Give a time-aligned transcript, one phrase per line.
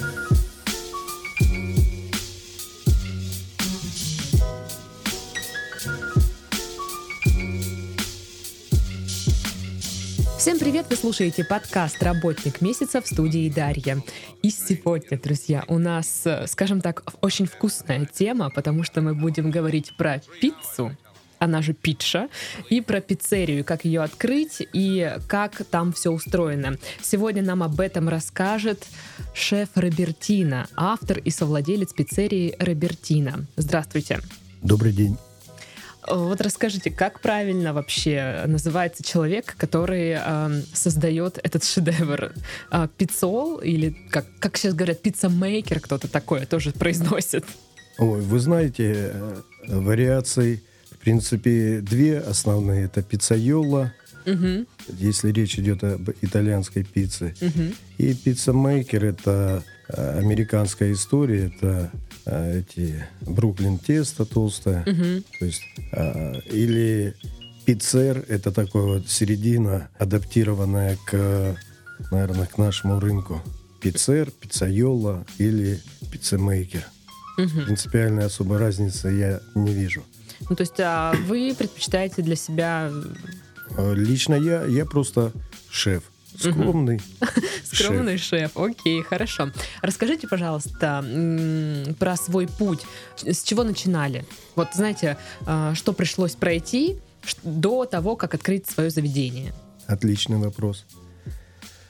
[0.00, 0.08] Всем
[10.58, 10.86] привет!
[10.88, 14.02] Вы слушаете подкаст «Работник месяца» в студии Дарья.
[14.40, 19.50] И сегодня, друзья, у нас, э, скажем так, очень вкусная тема, потому что мы будем
[19.50, 20.96] говорить про пиццу,
[21.40, 22.28] она же питша,
[22.68, 26.76] и про пиццерию, как ее открыть и как там все устроено.
[27.02, 28.86] Сегодня нам об этом расскажет
[29.34, 33.46] шеф Робертина, автор и совладелец пиццерии Робертина.
[33.56, 34.20] Здравствуйте.
[34.62, 35.16] Добрый день.
[36.06, 42.32] Вот расскажите, как правильно вообще называется человек, который э, создает этот шедевр?
[42.70, 47.44] Э, пиццол или, как, как сейчас говорят, пиццамейкер, кто-то такое тоже произносит?
[47.98, 49.34] Ой, вы знаете, э,
[49.68, 50.62] вариаций,
[51.02, 52.84] принципе, две основные.
[52.84, 53.92] Это пиццайоло,
[54.26, 54.66] угу.
[54.98, 57.34] если речь идет об итальянской пицце.
[57.40, 57.74] Угу.
[57.98, 61.90] И пиццамейкер— это э, американская история, это
[62.26, 65.24] а, эти Бруклин тесто толстое, угу.
[65.38, 67.14] то есть а, или
[67.64, 71.56] пиццер это такое вот середина адаптированная к,
[72.10, 73.42] наверное, к нашему рынку.
[73.80, 75.80] Пиццер, пиццайоло или
[76.12, 76.84] пиццемейкер.
[77.38, 77.64] Угу.
[77.64, 80.04] Принципиальной особой разницы я не вижу.
[80.48, 82.90] Ну, то есть а вы предпочитаете для себя...
[83.76, 85.32] А, лично я, я просто
[85.70, 86.04] шеф.
[86.38, 87.00] Скромный.
[87.64, 88.56] Скромный шеф.
[88.56, 89.50] Окей, хорошо.
[89.82, 91.04] Расскажите, пожалуйста,
[91.98, 92.80] про свой путь.
[93.16, 94.24] С чего начинали?
[94.56, 96.96] Вот знаете, а, что пришлось пройти
[97.42, 99.52] до того, как открыть свое заведение?
[99.86, 100.86] Отличный вопрос.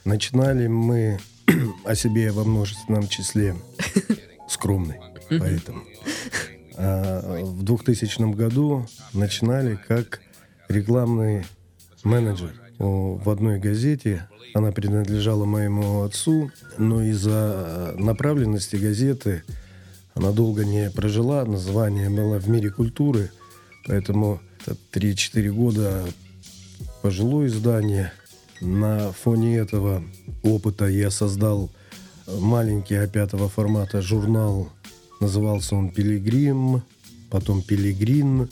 [0.04, 1.20] Начинали мы
[1.84, 3.54] о себе во множественном числе
[4.48, 4.96] скромный,
[5.28, 5.84] поэтому.
[6.82, 10.20] А в 2000 году начинали как
[10.68, 11.44] рекламный
[12.04, 19.44] менеджер в одной газете она принадлежала моему отцу, но из-за направленности газеты
[20.14, 21.44] она долго не прожила.
[21.44, 23.30] Название было «В мире культуры»,
[23.86, 24.40] поэтому
[24.92, 26.04] 3-4 года
[27.02, 28.12] пожилое издание.
[28.62, 30.02] На фоне этого
[30.42, 31.70] опыта я создал
[32.26, 34.70] маленький А5 формата журнал.
[35.20, 36.82] Назывался он «Пилигрим»,
[37.30, 38.48] потом «Пилигрин».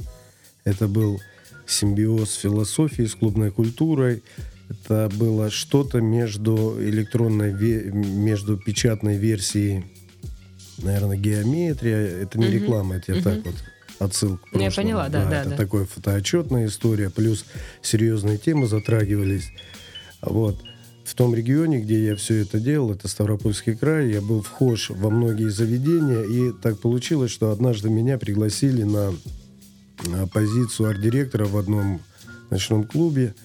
[0.65, 1.21] Это был
[1.67, 4.23] симбиоз философии с клубной культурой.
[4.69, 7.53] Это было что-то между электронной,
[7.93, 9.85] между печатной версией,
[10.79, 11.97] наверное, геометрия.
[11.97, 13.55] Это не реклама, это я так вот
[13.99, 14.47] отсылку.
[14.53, 15.31] Ну, я поняла, да, да.
[15.31, 15.57] да это да.
[15.57, 17.45] такая фотоотчетная история, плюс
[17.83, 19.51] серьезные темы затрагивались.
[20.21, 20.63] Вот.
[21.09, 25.11] В том регионе, где я все это делал, это Ставропольский край, я был вхож во
[25.11, 29.15] многие заведения, и так получилось, что однажды меня пригласили на
[30.33, 32.01] позицию арт-директора в одном
[32.51, 33.35] ночном клубе–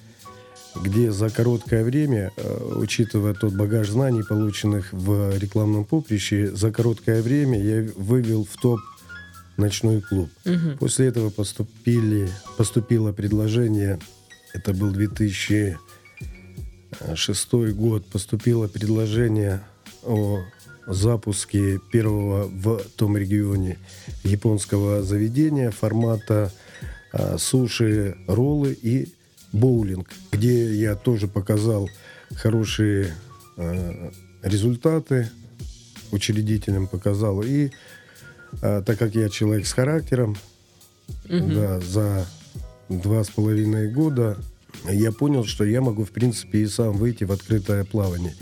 [0.82, 7.22] где за короткое время, э, учитывая тот багаж знаний, полученных в рекламном поприще, за короткое
[7.22, 8.80] время я вывел в топ
[9.58, 10.30] ночной клуб.
[10.46, 10.78] Угу.
[10.80, 14.00] После этого поступили, поступило предложение,
[14.54, 14.92] это был
[17.00, 19.64] 2006 год, поступило предложение
[20.04, 20.40] о
[20.86, 23.78] запуске первого в том регионе
[24.24, 26.52] японского заведения формата
[27.12, 29.14] а, суши, роллы и
[29.52, 31.90] боулинг, где я тоже показал
[32.36, 33.14] хорошие
[33.56, 34.12] э,
[34.42, 35.30] результаты,
[36.12, 37.44] учредителям показал.
[37.44, 37.70] И
[38.62, 40.36] э, так как я человек с характером,
[41.26, 41.54] угу.
[41.54, 42.28] да, за
[42.90, 44.38] два с половиной года
[44.90, 48.36] я понял, что я могу, в принципе, и сам выйти в открытое плавание.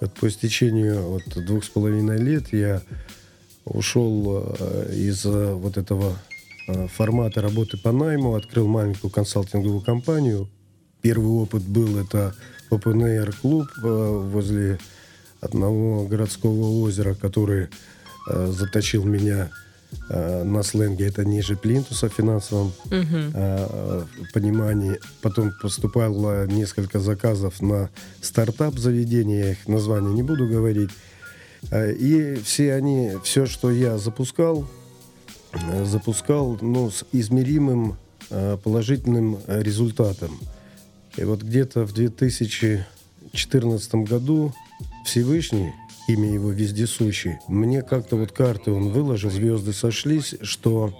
[0.00, 2.82] Вот по истечению вот, двух с половиной лет я
[3.64, 6.16] ушел э, из э, вот этого
[6.68, 10.48] Э, формата работы по найму, открыл маленькую консалтинговую компанию.
[11.00, 12.34] Первый опыт был это
[12.70, 14.80] Open Air клуб возле
[15.40, 17.68] одного городского озера, который
[18.26, 19.50] заточил меня
[20.08, 24.98] на сленге это ниже плинтуса в финансовом uh понимании.
[25.20, 30.90] Потом поступало несколько заказов на стартап заведения, я их название не буду говорить.
[31.72, 34.68] И все они, все, что я запускал,
[35.68, 37.96] Э, запускал ну, с измеримым
[38.30, 40.38] э, положительным результатом.
[41.16, 44.52] И вот где-то в 2014 году
[45.04, 45.72] Всевышний,
[46.08, 50.96] имя его вездесущий, мне как-то вот карты он выложил, звезды сошлись, что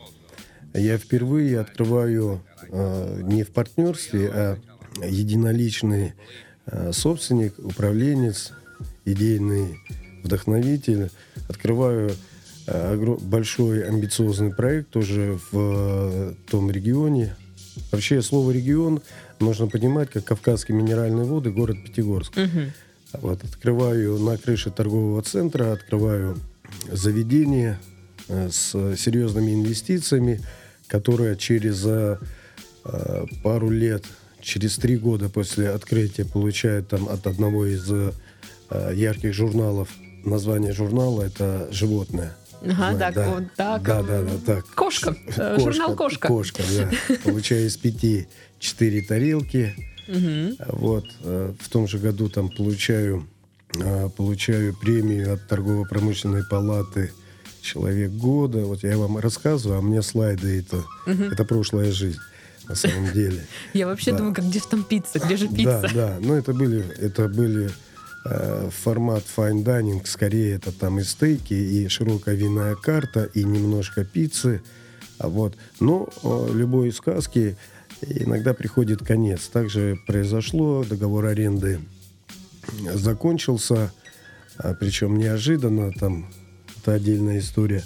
[0.74, 4.58] я впервые открываю э, не в партнерстве, а
[5.04, 6.14] единоличный
[6.66, 8.52] э, собственник, управленец,
[9.04, 9.78] идейный
[10.22, 11.10] вдохновитель,
[11.48, 12.12] открываю
[12.66, 17.36] большой амбициозный проект тоже в э, том регионе.
[17.92, 19.02] Вообще слово регион
[19.38, 22.36] нужно понимать как Кавказские минеральные воды, город Пятигорск.
[22.36, 22.72] Угу.
[23.20, 26.38] Вот, открываю на крыше торгового центра, открываю
[26.90, 27.78] заведение
[28.28, 30.40] э, с серьезными инвестициями,
[30.88, 32.18] которое через э,
[33.42, 34.04] пару лет,
[34.40, 38.12] через три года после открытия получает там от одного из э,
[38.94, 39.88] ярких журналов
[40.24, 42.36] название журнала это животное.
[42.62, 43.30] Ага, так, да.
[43.30, 43.82] вот так.
[43.82, 44.66] Да, да, да, так.
[44.74, 45.16] Кошка.
[45.36, 46.28] Э, Кошка, Журнал «Кошка».
[46.28, 47.16] Кошка, да.
[47.24, 48.28] Получаю из пяти
[48.58, 49.74] четыре тарелки.
[50.08, 50.56] Мгм.
[50.68, 51.04] Вот.
[51.22, 53.26] э, В том же году там получаю,
[53.78, 57.12] э, получаю премию от торгово-промышленной палаты
[57.62, 58.58] «Человек года».
[58.64, 62.18] Вот я вам рассказываю, а мне слайды это, это прошлая жизнь
[62.68, 63.44] на самом деле.
[63.74, 64.18] Я вообще Да.
[64.18, 65.90] думаю, как где же там пицца, где же Да, пицца?
[65.94, 66.16] да.
[66.20, 67.70] Но это были, это были
[68.24, 74.04] э, формат fine dining, скорее это там и стейки, и широкая винная карта, и немножко
[74.04, 74.62] пиццы.
[75.18, 75.54] А вот.
[75.78, 77.56] Но э, любой сказки
[78.02, 79.48] иногда приходит конец.
[79.48, 81.80] Также произошло, договор аренды
[82.92, 83.92] закончился,
[84.58, 86.30] а, причем неожиданно, там
[86.78, 87.84] это отдельная история.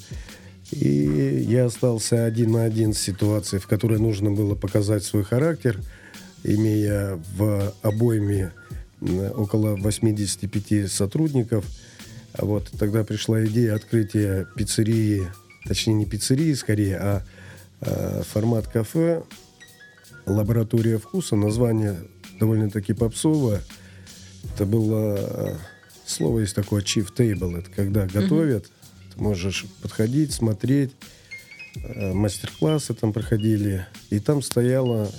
[0.73, 5.81] И я остался один на один с ситуацией, в которой нужно было показать свой характер,
[6.45, 8.53] имея в обойме
[9.01, 11.65] около 85 сотрудников.
[12.33, 15.29] А вот тогда пришла идея открытия пиццерии,
[15.67, 17.23] точнее не пиццерии скорее, а,
[17.81, 19.23] а, формат кафе,
[20.27, 21.99] лаборатория вкуса, название
[22.39, 23.63] довольно-таки попсовое.
[24.55, 25.57] Это было э,
[26.07, 28.71] слово есть такое chief table, это когда готовят,
[29.15, 30.93] ты можешь подходить, смотреть,
[31.77, 35.11] э, мастер-классы там проходили, и там стояла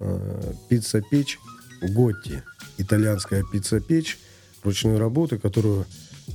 [0.00, 1.38] э, пицца-печь
[1.80, 2.42] Готти,
[2.76, 4.18] итальянская пицца-печь
[4.64, 5.86] ручной работы, которую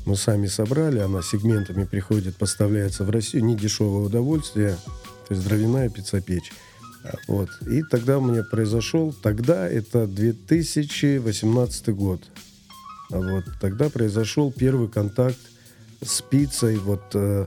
[0.06, 4.77] мы сами собрали, она сегментами приходит, поставляется в Россию, не дешевое удовольствие,
[5.27, 6.51] то есть дровяная пицца-печь.
[7.27, 7.50] Вот.
[7.67, 12.21] И тогда у меня произошел, тогда это 2018 год.
[13.09, 13.45] Вот.
[13.59, 15.39] Тогда произошел первый контакт
[16.01, 16.77] с пиццей.
[16.77, 17.45] Вот э,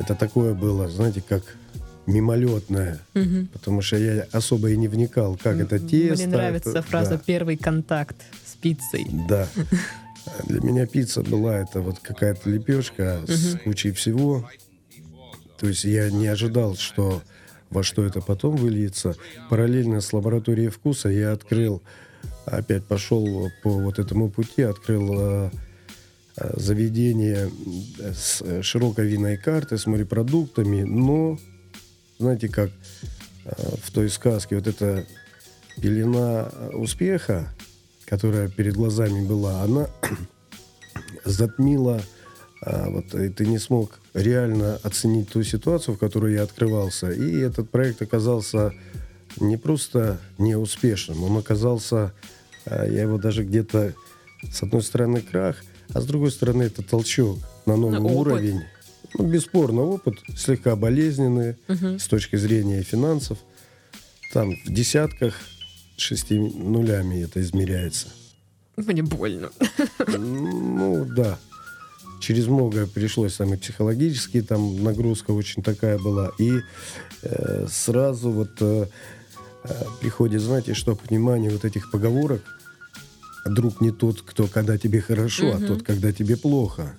[0.00, 1.42] это такое было, знаете, как
[2.06, 3.00] мимолетное.
[3.14, 3.48] Мгм.
[3.48, 6.26] Потому что я особо и не вникал, как это тесто.
[6.26, 7.22] Мне нравится это- фраза да.
[7.24, 9.06] «первый контакт с пиццей».
[9.28, 9.48] Да.
[10.44, 14.48] Для меня пицца была это вот какая-то лепешка с кучей всего.
[15.58, 17.22] То есть я не ожидал, что
[17.76, 19.16] во что это потом выльется.
[19.50, 21.82] Параллельно с лабораторией вкуса я открыл,
[22.46, 25.50] опять пошел по вот этому пути, открыл э,
[26.38, 31.38] э, заведение м, с э, широкой винной картой, с морепродуктами, но,
[32.18, 32.70] знаете, как
[33.44, 33.50] э,
[33.82, 35.04] в той сказке, вот эта
[35.78, 37.54] пелена э, успеха,
[38.06, 39.90] которая перед глазами была, она
[41.26, 42.00] затмила,
[42.62, 47.10] вот, и ты не смог реально оценить ту ситуацию, в которой я открывался.
[47.10, 48.72] И этот проект оказался
[49.38, 52.12] не просто неуспешным, он оказался,
[52.64, 53.94] а, я его даже где-то,
[54.50, 55.56] с одной стороны, крах,
[55.92, 58.16] а с другой стороны, это толчок на новый Опыт.
[58.16, 58.62] уровень.
[59.18, 61.98] Ну, бесспорно, опыт слегка болезненный Мгм.
[61.98, 63.38] с точки зрения финансов.
[64.32, 65.34] Там в десятках
[65.96, 68.08] шести нулями это измеряется.
[68.76, 69.50] Мне больно.
[70.18, 71.38] Ну, да.
[72.20, 76.32] Через многое пришлось там и психологически, там нагрузка очень такая была.
[76.38, 76.60] И
[77.22, 78.86] э, сразу вот э,
[79.64, 82.42] э, приходит, знаете, что понимание вот этих поговорок.
[83.44, 85.66] Друг не тот, кто когда тебе хорошо, а Мгм.
[85.68, 86.96] тот, когда тебе плохо.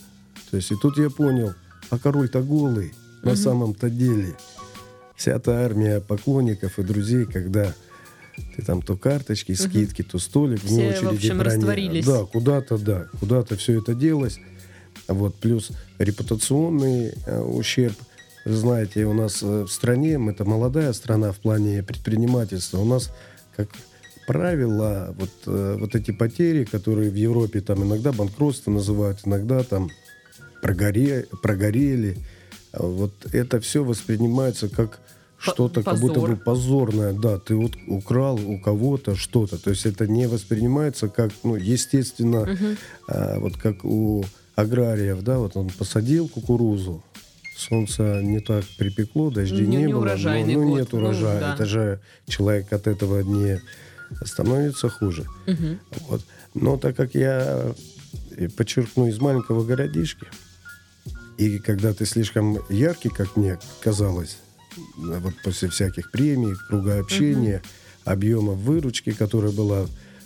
[0.49, 1.53] То есть и тут я понял,
[1.89, 2.93] а король-то голый
[3.23, 3.37] на Мгм.
[3.37, 4.37] самом-то деле.
[5.17, 7.73] Вся та армия поклонников и друзей, когда
[8.55, 11.55] ты там то карточки, скидки, то столик Все, вне в очереди общем, брони.
[11.55, 12.05] растворились.
[12.05, 14.39] Да, куда-то, да, куда-то все это делось.
[15.07, 17.95] Вот, плюс репутационный э, ущерб.
[18.45, 23.11] Знаете, у нас э, в стране, мы это молодая страна в плане предпринимательства, у нас,
[23.55, 23.69] как
[24.25, 29.89] правило, вот, э, вот эти потери, которые в Европе там иногда банкротство называют, иногда там
[30.61, 32.17] прогоре, прогорели,
[32.73, 34.99] а вот это все воспринимается как
[35.37, 37.13] что-то как будто бы позорное.
[37.13, 39.57] Да, ты вот украл у кого-то что-то.
[39.61, 42.77] То есть это не воспринимается как, ну, естественно, Мгм.
[43.07, 44.25] а, вот как у
[44.57, 47.03] аграриев, да, вот он посадил кукурузу,
[47.55, 50.99] солнце не так припекло, дождей Не- не, не было, урожайный ну, ну, год, нет ну,
[50.99, 51.39] урожая.
[51.39, 51.53] да.
[51.53, 53.61] Это же человек от этого не
[54.25, 55.25] становится хуже.
[55.45, 55.79] Мгм.
[56.09, 56.21] Вот.
[56.55, 57.73] Но так как я,
[58.31, 60.25] э, подчеркну, из маленького городишки,
[61.37, 64.39] и когда ты слишком яркий, как мне казалось,
[64.97, 67.61] вот после всяких премий, круга общения,
[68.05, 69.85] объема выручки, которая была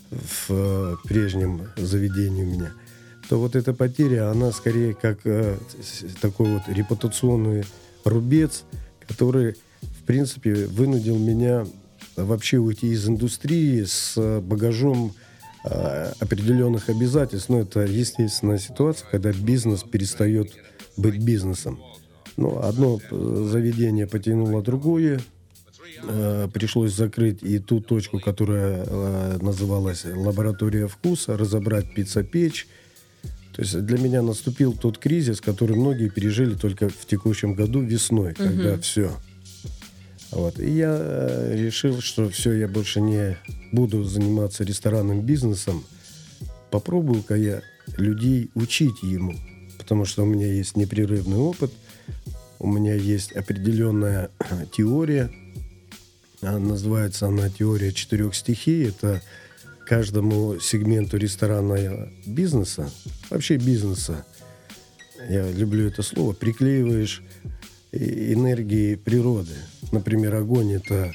[0.10, 2.72] в э, прежнем заведении у меня,
[3.32, 5.56] то вот эта потеря, она скорее как э,
[6.20, 7.64] такой вот репутационный
[8.04, 8.66] рубец,
[9.08, 11.66] который, в принципе, вынудил меня
[12.18, 15.14] вообще уйти из индустрии с э, багажом
[15.64, 17.48] а, определенных обязательств.
[17.48, 20.52] Но это естественная ситуация, когда бизнес перестает
[20.98, 21.80] быть бизнесом.
[22.36, 25.22] Ну, одно заведение потянуло другое,
[26.04, 32.68] э, пришлось закрыть и ту точку, которая э, называлась лаборатория вкуса, разобрать пицца-печь.
[33.54, 38.32] То есть для меня наступил тот кризис, который многие пережили только в текущем году весной,
[38.32, 38.44] угу.
[38.44, 39.12] когда все.
[40.32, 40.60] Вот.
[40.60, 43.38] И я э, решил, что все, я больше не
[43.72, 45.84] буду заниматься ресторанным бизнесом.
[46.70, 47.62] Попробую-ка я
[47.98, 49.36] людей учить ему,
[49.78, 51.72] потому что у меня есть непрерывный опыт,
[52.60, 54.30] у меня есть определенная
[54.72, 55.30] теория,
[56.42, 58.88] называется она теория четырех стихий.
[58.88, 59.22] Это
[59.92, 62.90] каждому сегменту ресторанного бизнеса,
[63.30, 64.26] вообще бизнеса,
[65.28, 67.22] я люблю это слово, приклеиваешь
[67.92, 69.56] энергии природы.
[69.92, 71.12] Например, огонь– это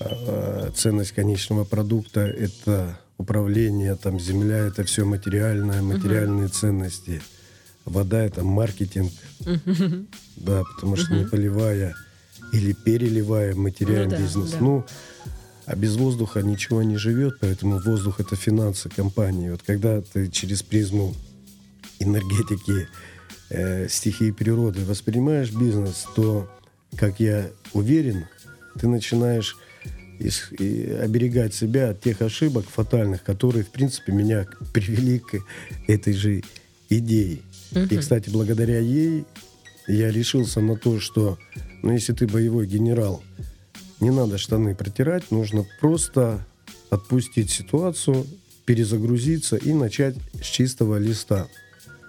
[0.00, 6.60] а, ценность конечного продукта, это управление, там земля– это все материальное, материальные uh-huh.
[6.60, 7.22] ценности.
[7.84, 10.04] Вода– это маркетинг, uh-huh.
[10.34, 11.18] да, потому что uh-huh.
[11.20, 11.94] не поливая
[12.52, 14.50] или переливая, теряем ну, да, бизнес.
[14.50, 14.58] Да.
[14.58, 14.84] Ну,
[15.68, 19.50] а без воздуха ничего не живет, поэтому воздух это финансы компании.
[19.50, 21.14] Вот когда ты через призму
[21.98, 22.88] энергетики,
[23.50, 26.50] э, стихии природы воспринимаешь бизнес, то,
[26.96, 28.24] как я уверен,
[28.80, 29.58] ты начинаешь
[30.18, 35.38] из, и оберегать себя от тех ошибок фатальных, которые, в принципе, меня привели к
[35.86, 36.42] этой же
[36.88, 37.40] идее.
[37.72, 37.80] Угу.
[37.90, 39.26] И, кстати, благодаря ей
[39.86, 41.38] я решился на то, что
[41.82, 43.22] но если ты боевой генерал,
[44.00, 46.46] не надо штаны протирать, нужно просто
[46.90, 48.26] отпустить ситуацию,
[48.64, 51.48] перезагрузиться и начать с чистого листа.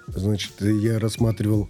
[0.08, 1.70] Значит, я рассматривал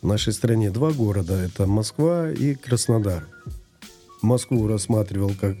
[0.00, 1.34] в нашей стране два города.
[1.34, 3.26] Это Москва и Краснодар.
[4.20, 5.56] Москву рассматривал как,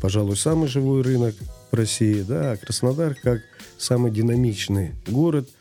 [0.00, 1.34] пожалуй, самый живой рынок
[1.70, 3.42] в России, да, а Краснодар как
[3.78, 5.48] самый динамичный город–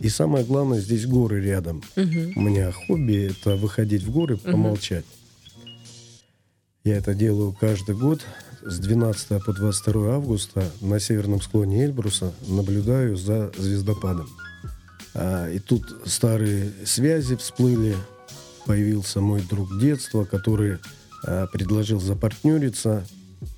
[0.00, 1.82] и самое главное, здесь горы рядом.
[1.96, 2.32] Угу.
[2.36, 5.04] У меня хобби это выходить в горы, помолчать.
[5.04, 5.27] Угу.
[6.88, 8.22] Я это делаю каждый год.
[8.62, 14.28] С 12 по 22 августа на северном склоне Эльбруса наблюдаю за звездопадом.
[15.14, 17.94] А, и тут старые связи всплыли.
[18.64, 20.78] Появился мой друг детства, который
[21.26, 23.06] а, предложил запартнериться,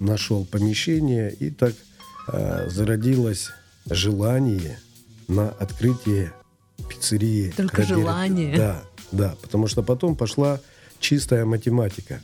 [0.00, 1.74] нашел помещение, и так
[2.26, 3.50] а, зародилось
[3.88, 4.76] желание–
[5.28, 6.32] на открытие
[6.88, 7.54] пиццерии.
[7.56, 7.98] Только Роберт.
[8.00, 8.56] желание.
[8.56, 8.82] Да,
[9.12, 10.58] да, потому что потом пошла
[10.98, 12.20] чистая математика.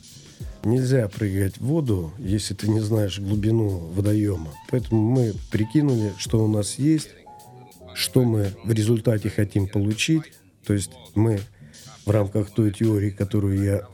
[0.66, 4.52] Нельзя прыгать в воду, если ты не знаешь глубину водоема.
[4.68, 7.11] Поэтому мы прикинули, что у нас есть,
[7.94, 10.25] что мы в результате хотим получить.
[10.66, 11.38] То есть мы
[12.04, 13.87] в рамках той теории, которую я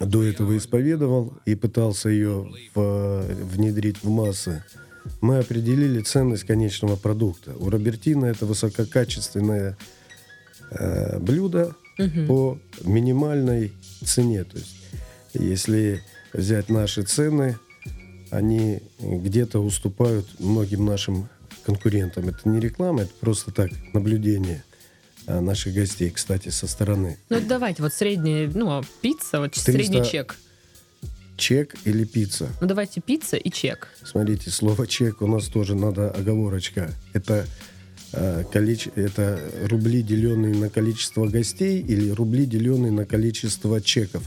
[0.00, 4.64] до этого исповедовал и пытался ее в, внедрить в массы,
[5.20, 7.52] мы определили ценность конечного продукта.
[7.58, 9.76] У Робертина это высококачественное
[10.70, 12.26] э, блюдо угу.
[12.26, 13.72] по минимальной
[14.02, 14.44] цене.
[14.44, 14.74] То есть,
[15.34, 17.58] если взять наши цены,
[18.30, 21.28] они где-то уступают многим нашим
[21.64, 22.28] конкурентам.
[22.28, 24.64] Это не реклама, это просто так наблюдение
[25.26, 27.18] э, наших гостей, кстати, со стороны.
[27.28, 30.36] Ну давайте, вот средняя, ну, пицца, вот 300, средний чек
[31.36, 32.48] чек или пицца?
[32.60, 33.88] Ну давайте пицца и чек.
[34.04, 36.92] Смотрите, слово чек у нас тоже надо оговорочка.
[37.12, 37.46] Это
[38.12, 38.90] э, количе...
[38.94, 44.22] это рубли, деленные на количество гостей, или рубли, деленные на количество чеков?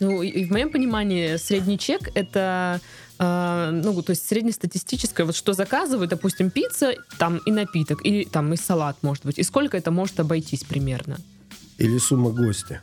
[0.00, 2.80] Ну, и в моем понимании средний чек это
[3.18, 8.52] э, ну, то есть среднестатистическое, вот что заказывают, допустим, пицца, там и напиток, или там
[8.52, 11.18] и салат, может быть, и сколько это может обойтись примерно?
[11.76, 12.80] Или сумма гостя.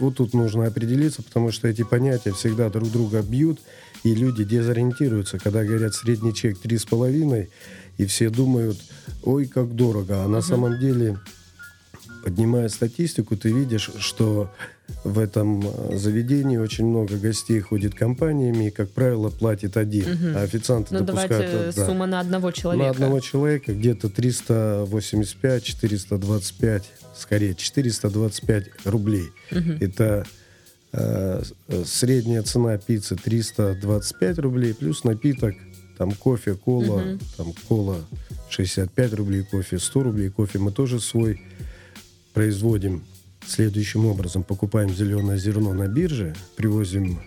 [0.00, 3.60] Вот тут нужно определиться, потому что эти понятия всегда друг друга бьют,
[4.04, 7.50] и люди дезориентируются, когда говорят средний чек три с половиной,
[7.98, 8.78] и все думают,
[9.22, 10.24] ой, как дорого.
[10.24, 11.18] А на самом деле,
[12.24, 14.52] поднимая статистику, ты видишь, что
[15.04, 20.28] в этом э, заведении очень много гостей ходит компаниями, и, как правило, платит один, угу.
[20.36, 21.50] а официанты ну, допускают...
[21.50, 22.84] Давайте да, сумма на одного человека.
[22.84, 26.82] На одного человека где-то 385-425
[27.16, 29.30] скорее 425 рублей.
[29.50, 29.72] Угу.
[29.80, 30.24] Это
[30.92, 31.42] э,
[31.84, 35.54] средняя цена пиццы 325 рублей, плюс напиток,
[35.96, 37.18] там кофе, кола, угу.
[37.36, 37.96] там кола
[38.48, 41.40] 65 рублей, кофе 100 рублей, кофе мы тоже свой
[42.34, 43.04] производим
[43.48, 44.42] следующим образом.
[44.42, 47.20] Покупаем зеленое зерно на бирже, привозим...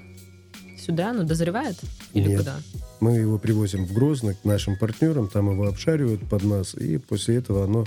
[0.77, 1.77] Сюда оно дозревает?
[2.13, 2.39] Или Нет.
[2.39, 2.59] куда?
[2.99, 7.35] Мы его привозим в Грозно к нашим партнерам, там его обшаривают под нас, и после
[7.35, 7.85] этого оно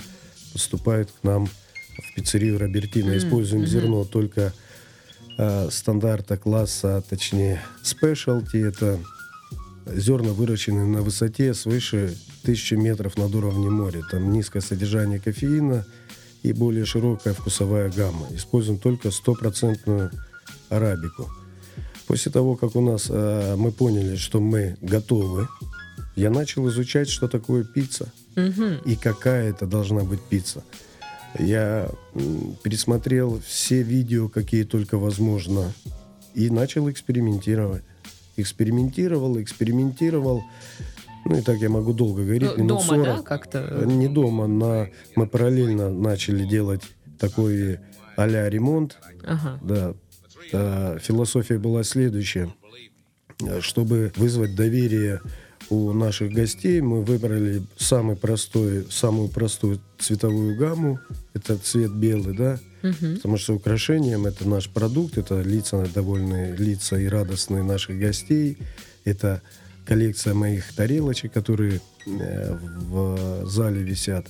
[0.53, 3.11] поступает к нам в пиццерию Робертино.
[3.11, 3.17] Mm-hmm.
[3.17, 3.67] Используем mm-hmm.
[3.67, 4.53] зерно только
[5.37, 8.57] э, стандарта класса, точнее спешлти.
[8.57, 8.99] Это
[9.93, 14.01] зерна выращены на высоте свыше 1000 метров над уровнем моря.
[14.09, 15.85] Там низкое содержание кофеина
[16.45, 18.27] и более широкая вкусовая гамма.
[18.31, 20.11] Используем только стопроцентную
[20.69, 21.27] арабику.
[22.05, 25.47] После того, как у нас э, мы поняли, что мы готовы,
[26.15, 28.75] я начал изучать, что такое пицца Мгм.
[28.85, 30.63] и какая это должна быть пицца.
[31.39, 31.89] Я
[32.63, 35.73] пересмотрел все видео, какие только возможно,
[36.35, 37.83] и начал экспериментировать.
[38.37, 40.43] Экспериментировал, экспериментировал.
[41.25, 42.51] Ну и так я могу долго говорить.
[42.57, 43.03] Ну, минут Дома, 40.
[43.05, 43.83] да, как-то?
[43.85, 44.89] Не дома, на...
[45.15, 46.81] мы параллельно начали делать
[47.19, 47.79] такой
[48.15, 48.97] а-ля ремонт.
[49.25, 49.59] Ага.
[49.63, 49.93] Да.
[50.53, 52.53] А, философия была следующая.
[53.41, 55.19] Э, Чтобы вызвать доверие
[55.69, 60.99] у наших гостей, мы выбрали самый простой, самую простую цветовую гамму.
[61.33, 62.59] Это цвет белый, да?
[62.83, 63.15] Мгм.
[63.15, 68.59] Потому что украшением это наш продукт, это лица, довольные лица и радостные наших гостей.
[69.05, 69.41] Это
[69.85, 72.57] коллекция моих тарелочек, которые э,
[72.89, 74.27] в зале висят.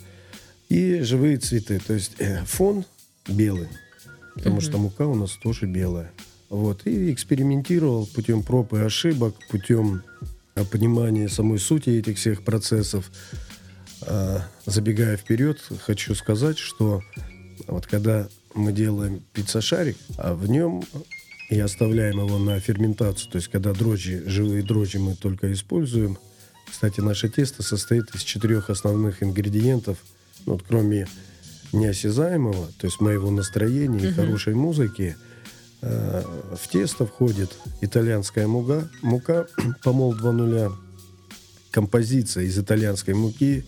[0.69, 1.79] И живые цветы.
[1.79, 2.85] То есть э, фон
[3.27, 3.67] белый,
[4.35, 4.61] потому Мгм.
[4.61, 6.11] что мука у нас тоже белая.
[6.49, 6.85] Вот.
[6.85, 10.03] И экспериментировал путем проб и ошибок, путем
[10.55, 13.11] э, понимания самой сути этих всех процессов.
[14.67, 17.01] Забегая вперед, хочу сказать, что
[17.65, 20.83] вот когда мы делаем пицца-шарик, а в нем
[21.49, 26.17] и оставляем его на ферментацию, то есть когда дрожжи, живые дрожжи мы только используем.
[26.69, 29.97] Кстати, наше тесто состоит из четырех основных ингредиентов,
[30.45, 31.07] ну, вот кроме
[31.71, 35.15] неосязаемого, то есть моего настроения и хорошей музыки,
[35.81, 36.23] э,
[36.55, 39.47] в тесто входит итальянская мука, мука
[39.83, 40.73] помол 2.0,
[41.71, 43.65] композиция из итальянской муки.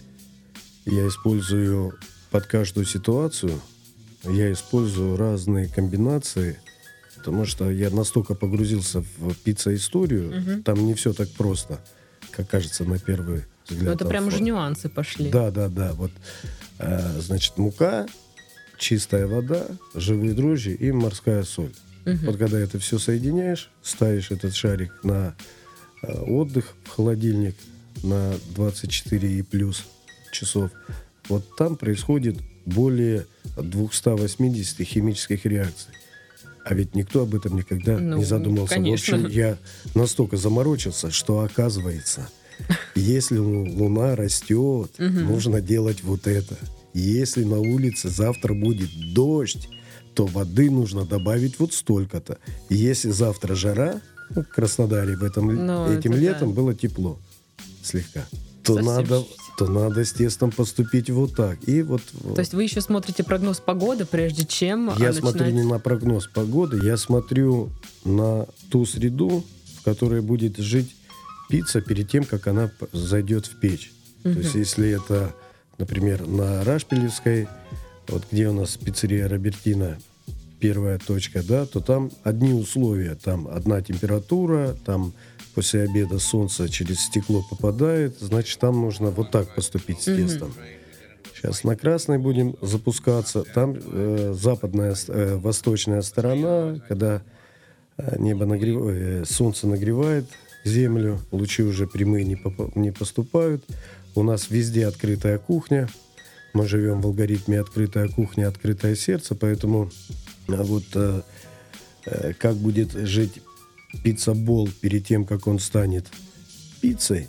[0.86, 1.96] Я использую
[2.32, 3.60] под каждую ситуацию,
[4.24, 6.60] я использую разные комбинации,
[7.28, 10.64] потому что я настолько погрузился в пицца-историю, Мгм.
[10.64, 11.78] там не все так просто,
[12.32, 13.86] как кажется на первый взгляд.
[13.86, 15.30] Ну, это прям уже нюансы пошли.
[15.30, 15.92] да, да, да.
[15.92, 16.12] Вот,
[16.80, 18.08] э, значит, мука,
[18.78, 21.74] чистая вода, живые дрожжи и морская соль.
[22.06, 22.28] Мгм.
[22.28, 25.36] Вот когда это все соединяешь, ставишь этот шарик на
[26.04, 27.56] э, отдых в холодильник
[28.04, 29.84] на 24 и плюс
[30.32, 30.72] часов,
[31.28, 33.26] вот там происходит более
[33.58, 35.92] 280 химических реакций.
[36.70, 38.74] А ведь никто об этом никогда Ну, не задумался.
[38.74, 39.18] конечно.
[39.18, 39.58] В общем, я
[39.96, 42.28] настолько заморочился, что оказывается,
[42.96, 46.58] если лу- луна растет, нужно делать вот это.
[46.94, 49.70] Если на улице завтра будет дождь,
[50.14, 52.40] то воды нужно добавить вот столько-то.
[52.70, 54.02] Если завтра жара,
[54.36, 56.56] ну, в Краснодаре в этом, Ну, этим это летом да.
[56.62, 57.18] было тепло
[57.84, 58.26] слегка,
[58.64, 59.24] то Совсем надо.
[59.58, 61.58] То надо с тестом поступить вот так.
[61.68, 62.02] И вот
[62.36, 65.80] То есть вы еще смотрите прогноз погоды, прежде чем а, я смотрю начинать- не на
[65.80, 67.70] прогноз погоды, я смотрю
[68.06, 69.44] на ту среду,
[69.80, 70.96] в которой будет жить
[71.50, 73.92] пицца перед тем, как она зайдет в печь.
[74.24, 75.34] То есть, если это,
[75.78, 77.48] например, на Рашпилевской,
[78.10, 79.98] вот где у нас пиццерия Робертина,
[80.60, 83.16] первая точка, да, то там одни условия.
[83.16, 85.14] Там одна температура, там
[85.58, 90.54] после обеда солнце через стекло попадает, значит, там нужно вот так поступить с тестом.
[91.34, 93.44] Сейчас на красной будем запускаться.
[93.56, 97.24] Там э, западная, э, восточная сторона, когда
[97.98, 98.82] э, небо нагрев...
[98.84, 100.26] э, солнце нагревает
[100.64, 103.66] землю, лучи уже прямые не, попа- не поступают.
[104.14, 105.90] У нас везде открытая кухня.
[106.54, 109.90] Мы живем в алгоритме открытая кухня, открытое сердце, поэтому
[110.50, 111.22] э, вот э,
[112.06, 113.42] э, как будет жить
[114.04, 116.08] пицца-бол перед тем, как он станет
[116.82, 117.28] пиццей,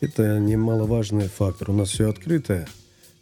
[0.00, 1.70] это немаловажный фактор.
[1.70, 2.66] У нас все открытое,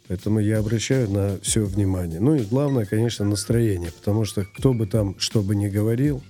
[0.07, 2.19] поэтому я обращаю на все внимание.
[2.19, 6.23] Ну и главное, конечно, настроение, потому что кто бы там что бы ни говорил,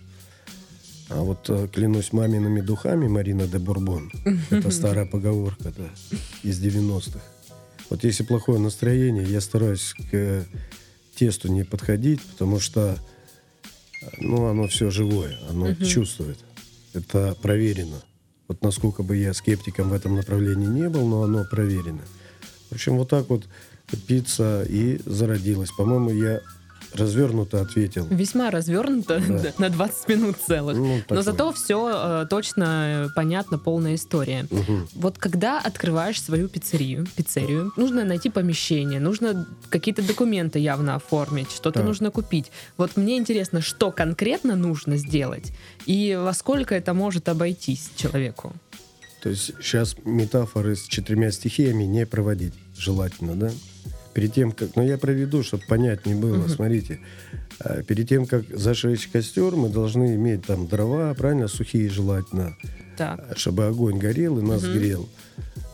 [1.09, 4.11] а вот э, клянусь мамиными духами Марина де Бурбон,
[4.49, 5.89] это старая поговорка да,
[6.43, 7.19] из 90-х.
[7.89, 10.43] Вот если плохое настроение, я стараюсь к э,
[11.15, 12.97] тесту не подходить, потому что
[14.19, 16.39] ну, оно все живое, оно чувствует.
[16.93, 18.01] Это проверено.
[18.47, 22.01] Вот насколько бы я скептиком в этом направлении не был, но оно проверено.
[22.69, 23.47] В общем, вот так вот
[24.07, 25.71] пицца и зародилась.
[25.71, 26.41] По-моему, я
[26.93, 28.07] развернуто ответил.
[28.09, 29.53] Весьма развернуто Да.
[29.57, 30.77] на 20 минут целых.
[30.77, 31.21] Ну, Но такое.
[31.21, 34.47] зато все точно э, понятно, полная история.
[34.49, 34.87] Мгм.
[34.93, 41.79] Вот когда открываешь свою пиццерию, пиццерию, нужно найти помещение, нужно какие-то документы явно оформить, что-то
[41.79, 41.85] Так.
[41.85, 42.51] нужно купить.
[42.77, 45.51] Вот мне интересно, что конкретно нужно сделать
[45.85, 48.53] и во сколько это может обойтись человеку.
[49.21, 53.51] То есть сейчас метафоры с четырьмя стихиями не проводить желательно, да?
[54.13, 54.75] Перед тем, как...
[54.75, 56.39] Ну, я проведу, чтобы понятнее было.
[56.39, 56.49] Угу.
[56.49, 56.99] Смотрите,
[57.59, 62.55] а, перед тем, как зажечь костер, мы должны иметь там дрова, правильно, сухие желательно,
[62.97, 63.37] так.
[63.37, 64.73] чтобы огонь горел и нас угу.
[64.73, 65.09] грел,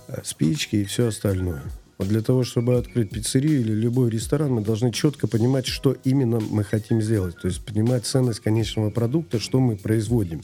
[0.08, 1.63] а, спички и все остальное.
[1.97, 6.39] Вот для того, чтобы открыть пиццерию или любой ресторан, мы должны четко понимать, что именно
[6.39, 7.36] мы хотим сделать.
[7.41, 10.41] То есть понимать ценность конечного продукта, что мы производим.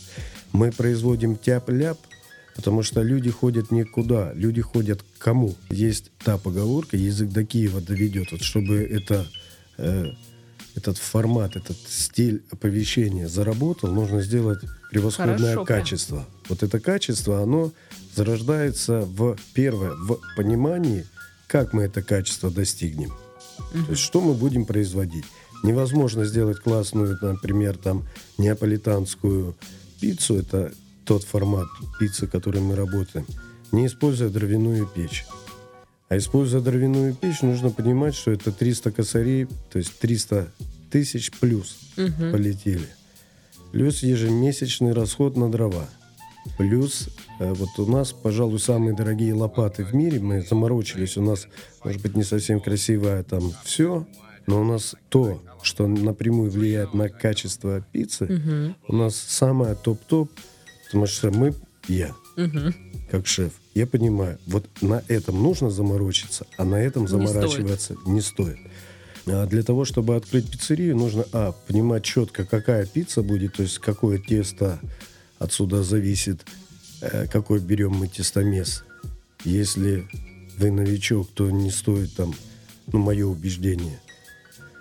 [0.52, 2.00] Мы производим тяп-ляп,
[2.56, 5.56] потому что люди ходят никуда, люди ходят к кому.
[5.70, 9.26] Есть та поговорка, язык до Киева доведет, вот чтобы это,
[9.78, 10.12] э,
[10.76, 14.60] этот формат, этот стиль оповещения заработал, нужно сделать
[14.92, 16.16] превосходное Хорошо, качество.
[16.16, 16.28] Прям.
[16.50, 17.72] Вот это качество, оно
[18.16, 21.06] зарождается в первое, в понимании
[21.54, 23.12] как мы это качество достигнем?
[23.74, 23.86] Угу.
[23.86, 25.26] То есть что мы будем производить?
[25.62, 28.08] Невозможно сделать классную, например, там
[28.40, 29.56] неаполитанскую
[30.00, 30.74] пиццу, это
[31.06, 31.68] тот формат
[32.00, 33.26] пиццы, которым мы работаем,
[33.72, 35.26] не используя дровяную печь.
[36.10, 40.52] А используя дровяную печь, нужно понимать, что это 300 косарей, то есть 300
[40.92, 42.32] тысяч плюс угу.
[42.32, 42.88] полетели.
[43.72, 45.90] Плюс ежемесячный расход на дрова.
[46.58, 50.20] Плюс э, вот у нас, пожалуй, самые дорогие лопаты в мире.
[50.20, 51.18] Мы заморочились.
[51.18, 51.48] У нас,
[51.84, 54.06] может быть, не совсем красивое там все,
[54.46, 58.76] но у нас то, что напрямую влияет на качество пиццы, угу.
[58.90, 60.30] у нас самое топ-топ,
[60.94, 61.56] потому что мы,
[61.88, 62.72] я, угу.
[63.10, 68.58] как шеф, я понимаю, вот на этом нужно заморочиться, а на этом заморачиваться не стоит.
[68.58, 68.72] Не стоит.
[69.26, 73.80] А для того, чтобы открыть пиццерию, нужно, а, понимать четко, какая пицца будет, то есть
[73.80, 74.80] какое тесто
[75.40, 76.46] Отсюда зависит,
[77.02, 78.86] э, какой берем мы тестомес.
[79.44, 80.08] Если
[80.60, 82.36] вы новичок, то не стоит там,
[82.92, 84.00] ну, мое убеждение,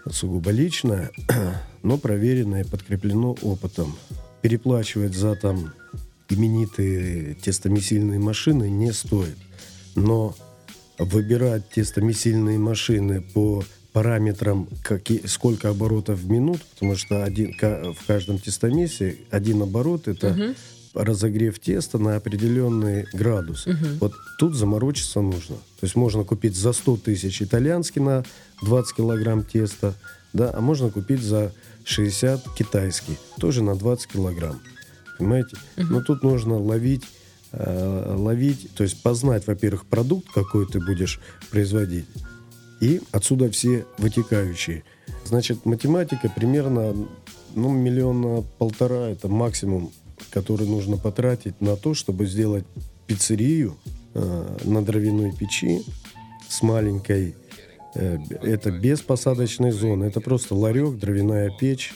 [0.08, 1.10] сугубо личное,
[1.82, 3.96] но проверенное, подкреплено опытом.
[4.42, 5.72] Переплачивать за там
[6.32, 9.36] именитые тестомесильные машины не стоит.
[9.94, 10.34] Но
[10.98, 18.38] выбирать тестомесильные машины по параметрам, какие, сколько оборотов в минуту, потому что один, в каждом
[18.38, 20.54] тестомесе один оборот это угу.
[20.94, 23.66] разогрев теста на определенный градус.
[23.66, 23.86] Угу.
[24.00, 25.56] Вот тут заморочиться нужно.
[25.80, 28.24] То есть можно купить за 100 тысяч итальянский на
[28.62, 29.94] 20 килограмм теста,
[30.32, 31.52] да, а можно купить за
[31.84, 34.60] 60 китайский, тоже на 20 килограмм.
[35.18, 35.56] Понимаете?
[35.76, 35.86] Угу.
[35.90, 37.04] Но тут нужно ловить
[37.52, 41.20] э, ловить, то есть познать, во-первых, продукт, какой ты будешь
[41.50, 42.06] производить,
[42.80, 44.84] и отсюда все вытекающие.
[45.24, 46.94] Значит, математика примерно
[47.54, 49.92] ну, миллиона полтора– это максимум,
[50.30, 52.64] который нужно потратить на то, чтобы сделать
[53.06, 53.76] пиццерию
[54.14, 55.82] э, на дровяной печи
[56.48, 57.34] с маленькой,
[57.94, 61.94] э, это без посадочной зоны, это просто ларек, дровяная печь,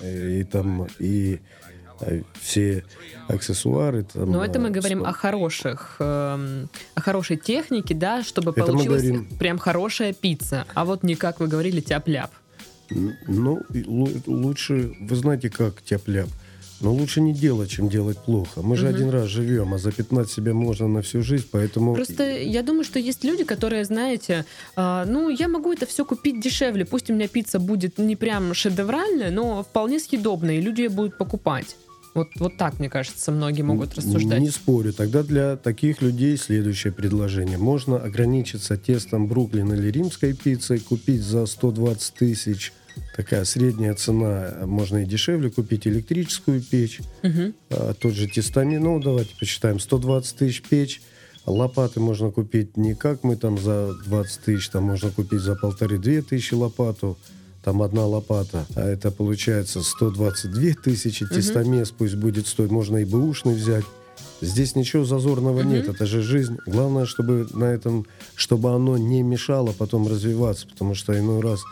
[0.00, 1.40] э, и там и
[2.40, 2.84] все
[3.28, 4.04] аксессуары.
[4.04, 5.08] Там, Но это мы а, говорим что...
[5.08, 9.26] о хороших, э, о хорошей технике, да, чтобы это получилась говорим...
[9.38, 10.66] прям хорошая пицца.
[10.74, 12.30] А вот не как вы говорили, тяп-ляп.
[12.90, 13.62] Ну,
[14.26, 16.28] лучше, вы знаете, как тяп-ляп.
[16.80, 18.60] Но лучше не делать, чем делать плохо.
[18.60, 18.94] Мы же угу.
[18.94, 21.94] один раз живем, а запятнать себя можно на всю жизнь, поэтому...
[21.94, 24.44] Просто я думаю, что есть люди, которые, знаете,
[24.76, 26.84] э, ну, я могу это все купить дешевле.
[26.84, 31.16] Пусть у меня пицца будет не прям шедевральная, но вполне съедобная, и люди ее будут
[31.16, 31.76] покупать.
[32.14, 34.40] Вот, вот так, мне кажется, многие могут рассуждать.
[34.40, 34.92] Не спорю.
[34.92, 37.58] Тогда для таких людей следующее предложение.
[37.58, 42.72] Можно ограничиться тестом Бруклин или римской пиццей, купить за 120 тысяч
[43.16, 47.52] такая средняя цена, можно и дешевле купить электрическую печь, угу.
[47.70, 51.02] а, тот же тестами, ну давайте посчитаем, 120 тысяч печь,
[51.46, 56.22] лопаты можно купить не как мы там за 20 тысяч, там можно купить за полторы-две
[56.22, 57.18] тысячи лопату,
[57.64, 61.34] там одна лопата, а это получается 122 тысячи, угу.
[61.34, 63.84] тестомес пусть будет стоить, можно и бэушный взять.
[64.40, 65.68] Здесь ничего зазорного угу.
[65.68, 66.58] нет, это же жизнь.
[66.66, 71.62] Главное, чтобы на этом, чтобы оно не мешало потом развиваться, потому что иной раз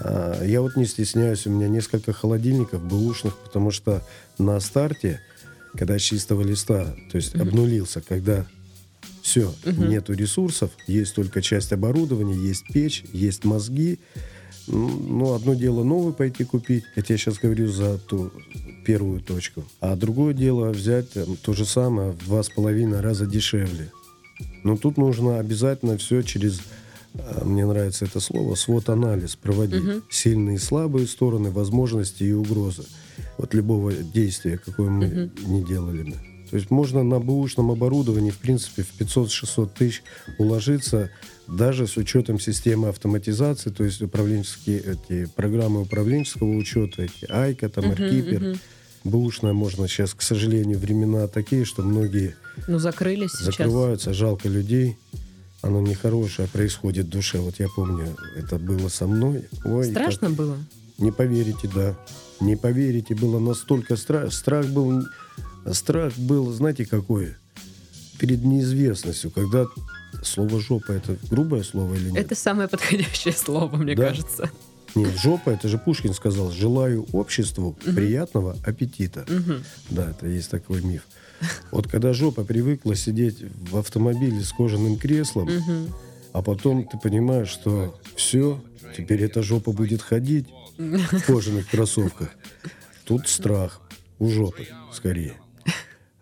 [0.00, 4.02] а, я вот не стесняюсь, у меня несколько холодильников бэушных, потому что
[4.38, 5.20] на старте,
[5.76, 7.42] когда чистого листа, то есть угу.
[7.42, 8.44] обнулился, когда
[9.22, 9.84] все, угу.
[9.84, 14.00] нету ресурсов, есть только часть оборудования, есть печь, есть мозги,
[14.68, 18.30] ну, одно дело новый пойти купить, это я сейчас говорю за ту
[18.84, 19.64] первую точку.
[19.80, 23.90] А другое дело взять там, то же самое в два с половиной раза дешевле.
[24.64, 26.60] Но тут нужно обязательно все через,
[27.14, 29.84] а, мне нравится это слово, свод-анализ проводить.
[29.84, 30.02] Угу.
[30.10, 32.84] Сильные и слабые стороны, возможности и угрозы.
[33.36, 35.50] Вот любого действия, какое мы угу.
[35.50, 36.16] не делали бы.
[36.50, 40.02] То есть можно на бэушном оборудовании, в принципе, в 500-600 тысяч
[40.38, 41.10] уложиться,
[41.46, 47.90] даже с учетом системы автоматизации, то есть управленческие эти программы управленческого учета, эти Айка, там,
[47.90, 48.42] Аркипер.
[48.42, 48.58] Uh-huh, uh-huh.
[49.04, 52.34] Бэушная можно сейчас, к сожалению, времена такие, что многие
[52.66, 54.16] ну, закрылись закрываются, сейчас.
[54.16, 54.96] жалко людей.
[55.62, 57.38] оно нехорошее происходит в душе.
[57.38, 59.44] Вот я помню, это было со мной.
[59.64, 60.56] Ой, Страшно как- было?
[60.98, 61.96] Не поверите, да.
[62.40, 64.32] Не поверите, было настолько страх.
[64.32, 65.04] Страх был,
[65.74, 67.34] страх был, знаете, какой?
[68.18, 69.30] Перед неизвестностью.
[69.30, 69.66] Когда
[70.22, 72.24] слово жопа это грубое слово или нет?
[72.26, 74.08] Это самое подходящее слово, мне Да.
[74.08, 74.50] кажется.
[74.94, 79.24] Нет, жопа, это же Пушкин сказал, желаю обществу приятного аппетита.
[79.28, 79.62] Мгм.
[79.90, 81.02] Да, это есть такой миф.
[81.70, 85.94] Вот когда жопа привыкла сидеть в автомобиле с кожаным креслом, Мгм.
[86.32, 88.60] а потом ты понимаешь, что все,
[88.96, 92.30] теперь эта жопа будет ходить в кожаных кроссовках.
[93.04, 93.80] Тут страх
[94.18, 95.34] у жопы, скорее.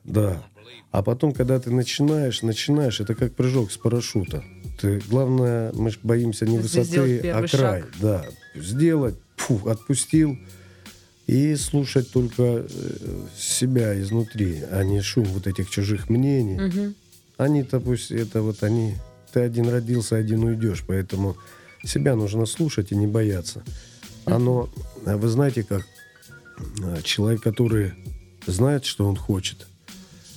[0.07, 0.45] Да.
[0.91, 4.45] А потом, когда ты начинаешь, начинаешь, это как прыжок с парашюта.
[4.81, 7.49] Ты, главное, мы боимся не высоты, а край.
[7.49, 7.93] шаг.
[8.01, 8.27] Да.
[8.55, 10.39] Сделать, фу, отпустил.
[11.27, 12.67] И слушать только э,
[13.37, 16.55] себя изнутри, а не шум вот этих чужих мнений.
[16.55, 16.95] Мгм.
[17.37, 18.95] Они-то пусть это вот они...
[19.33, 21.37] Ты один родился, один уйдешь, поэтому
[21.85, 23.65] себя нужно слушать и не бояться.
[24.25, 24.71] Оно,
[25.05, 25.85] а вы знаете, как
[26.83, 27.93] а, человек, который
[28.47, 29.67] знает, что он хочет,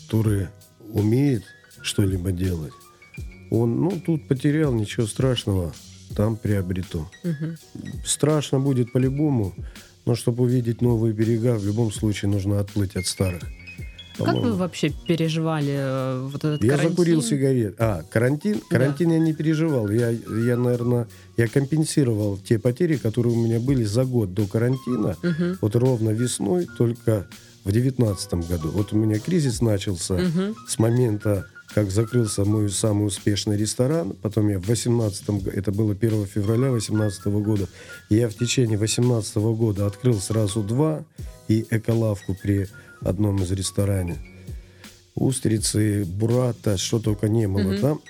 [0.09, 0.47] который
[0.91, 1.43] умеет
[1.83, 2.73] что-либо делать,
[3.51, 5.71] он, ну, тут потерял, ничего страшного,
[6.15, 7.07] там приобрету.
[7.23, 7.57] Мгм.
[8.03, 9.53] Страшно будет по-любому,
[10.05, 13.43] но чтобы увидеть новые берега, в любом случае нужно отплыть от старых.
[14.25, 16.89] Как вы вообще переживали э, вот этот Я карантин?
[16.91, 17.75] закурил сигарет.
[17.79, 18.61] А, карантин?
[18.69, 19.89] Карантин я не переживал.
[19.89, 25.15] Я, я, наверное, я компенсировал те потери, которые у меня были за год до карантина.
[25.23, 25.57] Мгм.
[25.61, 27.27] Вот ровно весной, только
[27.65, 28.69] в девятнадцатом году.
[28.69, 30.55] Вот у меня кризис начался Мгм.
[30.67, 34.13] с момента, как закрылся мой самый успешный ресторан.
[34.21, 37.67] Потом я в 18 это было 1 февраля 18 года.
[38.09, 41.03] Я в течение 18 года открыл сразу два
[41.47, 42.67] и эколавку при
[43.01, 44.17] одном из ресторанов.
[45.15, 48.01] Устрицы, бурата, что только не было там.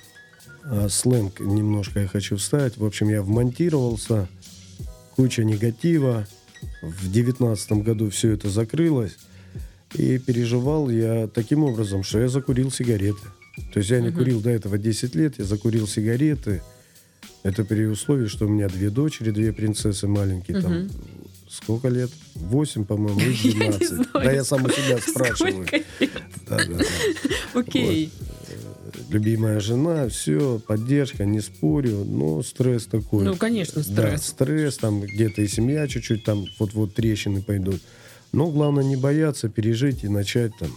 [0.64, 2.78] А, сленг немножко я хочу вставить.
[2.78, 4.28] В общем, я вмонтировался.
[5.16, 6.28] Куча негатива.
[6.82, 9.18] В девятнадцатом году все это закрылось.
[9.96, 13.22] И переживал я таким образом, что я закурил сигареты.
[13.74, 14.18] То есть я не Мгм.
[14.18, 16.62] курил до этого 10 лет, я закурил сигареты.
[17.44, 20.62] Это при условии, что у меня две дочери, две принцессы маленькие.
[20.62, 20.92] Там, Мгм.
[21.50, 22.10] Сколько лет?
[22.36, 23.88] 8, по-моему, и Я не 12.
[23.88, 25.66] знаю, да, я сам у себя спрашиваю.
[26.48, 26.84] Да, да, да.
[27.60, 28.12] Окей.
[29.10, 33.24] Любимая жена, все, поддержка, не спорю, но стресс такой.
[33.24, 34.26] Ну, конечно, Да, стресс.
[34.28, 37.82] стресс, там где-то и семья чуть-чуть, там вот-вот трещины пойдут.
[38.32, 40.70] Но главное не бояться, пережить и начать там.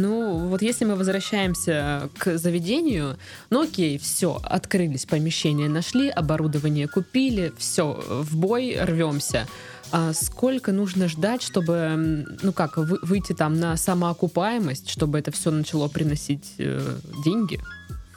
[0.00, 3.16] Ну, вот если мы возвращаемся к заведению,
[3.50, 9.48] ну окей, все, открылись помещения, нашли, оборудование купили, все, в бой рвемся.
[9.90, 15.50] А сколько нужно ждать, чтобы, ну как, вы- выйти там на самоокупаемость, чтобы это все
[15.50, 17.58] начало приносить э, деньги?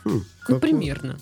[0.03, 1.17] Хм, Ну, примерно.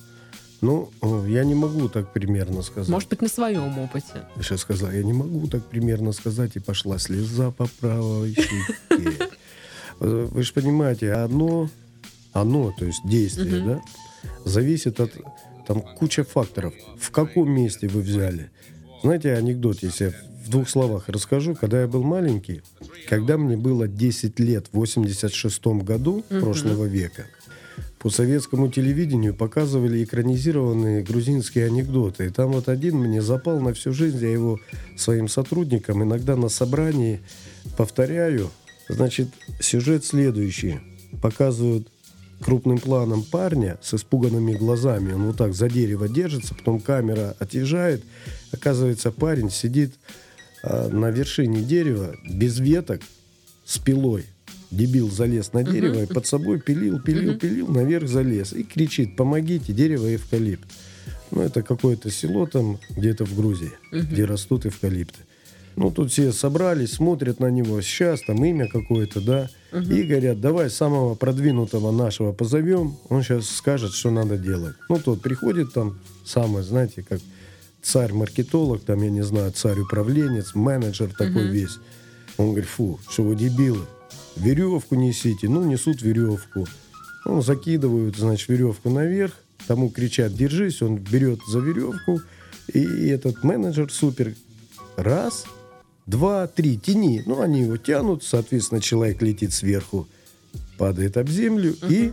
[0.62, 0.92] Ну,
[1.28, 2.90] я не могу так примерно сказать.
[2.90, 4.28] Может быть, на своем опыте.
[4.36, 9.30] Я сейчас сказал, я не могу так примерно сказать, и пошла слеза по правой щеке.
[10.00, 11.70] Вы же понимаете, оно,
[12.34, 13.68] оно, то есть действие, Мгм.
[13.68, 13.82] да,
[14.46, 15.12] зависит от
[15.68, 16.74] там куча факторов.
[16.98, 18.50] В каком месте вы взяли?
[19.04, 20.12] Знаете, анекдот, если я
[20.46, 21.54] в двух словах расскажу.
[21.54, 22.62] Когда я был маленький,
[23.08, 26.42] когда мне было 10 лет, в 86 году Мгм.
[26.42, 27.26] прошлого века,
[28.00, 32.28] по советскому телевидению показывали экранизированные грузинские анекдоты.
[32.28, 34.20] И там вот один мне запал на всю жизнь.
[34.22, 34.60] Я его
[34.98, 37.20] своим сотрудникам иногда на собрании
[37.78, 38.50] повторяю.
[38.90, 39.28] Значит,
[39.60, 40.80] сюжет следующий.
[41.22, 41.88] Показывают
[42.42, 45.14] крупным планом парня с испуганными глазами.
[45.14, 48.04] Он вот так за дерево держится, потом камера отъезжает.
[48.52, 49.94] Оказывается, парень сидит
[50.64, 53.02] а, на вершине дерева без веток
[53.66, 54.26] с пилой.
[54.72, 57.40] Дебил залез на дерево и под собой пилил, пилил, Мгм.
[57.40, 58.54] пилил, наверх залез.
[58.54, 60.68] И кричит, помогите, дерево эвкалипт.
[61.32, 64.08] Ну, это какое-то село там где-то в Грузии, Мгм.
[64.08, 65.20] где растут эвкалипты.
[65.76, 67.82] Ну, тут все собрались, смотрят на него.
[67.82, 69.50] Сейчас там имя какое-то, да.
[69.72, 69.92] Мгм.
[69.92, 72.98] И говорят, давай самого продвинутого нашего позовем.
[73.10, 74.76] Он сейчас скажет, что надо делать.
[74.90, 77.20] Ну, тот приходит там, самый, знаете, как
[77.82, 81.52] царь-маркетолог, там, я не знаю, царь-управленец, менеджер такой Мгм.
[81.52, 81.78] весь.
[82.38, 83.86] Он говорит, фу, что вы дебилы,
[84.36, 85.48] веревку несите.
[85.50, 86.66] Ну, несут веревку.
[87.26, 89.34] Ну, закидывают, значит, веревку наверх.
[89.68, 90.82] Тому кричат, держись.
[90.82, 92.22] Он берет за веревку.
[92.74, 94.34] И этот менеджер супер.
[94.96, 95.46] Раз,
[96.10, 97.24] два, три, тяни.
[97.26, 98.24] Ну, они его тянут.
[98.24, 100.08] Соответственно, человек летит сверху,
[100.78, 101.76] падает об землю.
[101.88, 102.12] И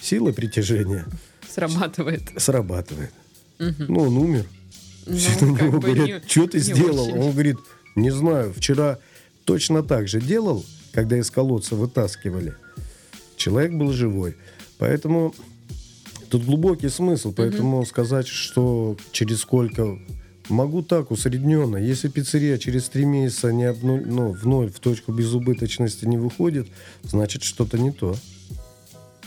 [0.00, 1.06] сила притяжения
[1.48, 2.22] Срабатывает.
[2.36, 3.12] срабатывает.
[3.58, 3.86] Мгм.
[3.88, 4.46] Ну, он умер.
[5.06, 7.06] Ну, Все на него говорят, не- что ты сделал?
[7.08, 7.18] очень.
[7.18, 7.56] Он говорит,
[7.96, 8.98] не знаю, вчера
[9.44, 12.54] точно так же делал, когда из колодца вытаскивали.
[13.36, 14.36] Человек был живой.
[14.78, 15.34] Поэтому
[16.30, 19.98] Тут глубокий смысл, поэтому сказать, что через сколько
[20.48, 21.76] Могу так, усредненно.
[21.76, 24.00] Если пиццерия через три месяца не обну...
[24.04, 26.68] ну, в ноль, в точку безубыточности не выходит,
[27.02, 28.16] значит что-то не то.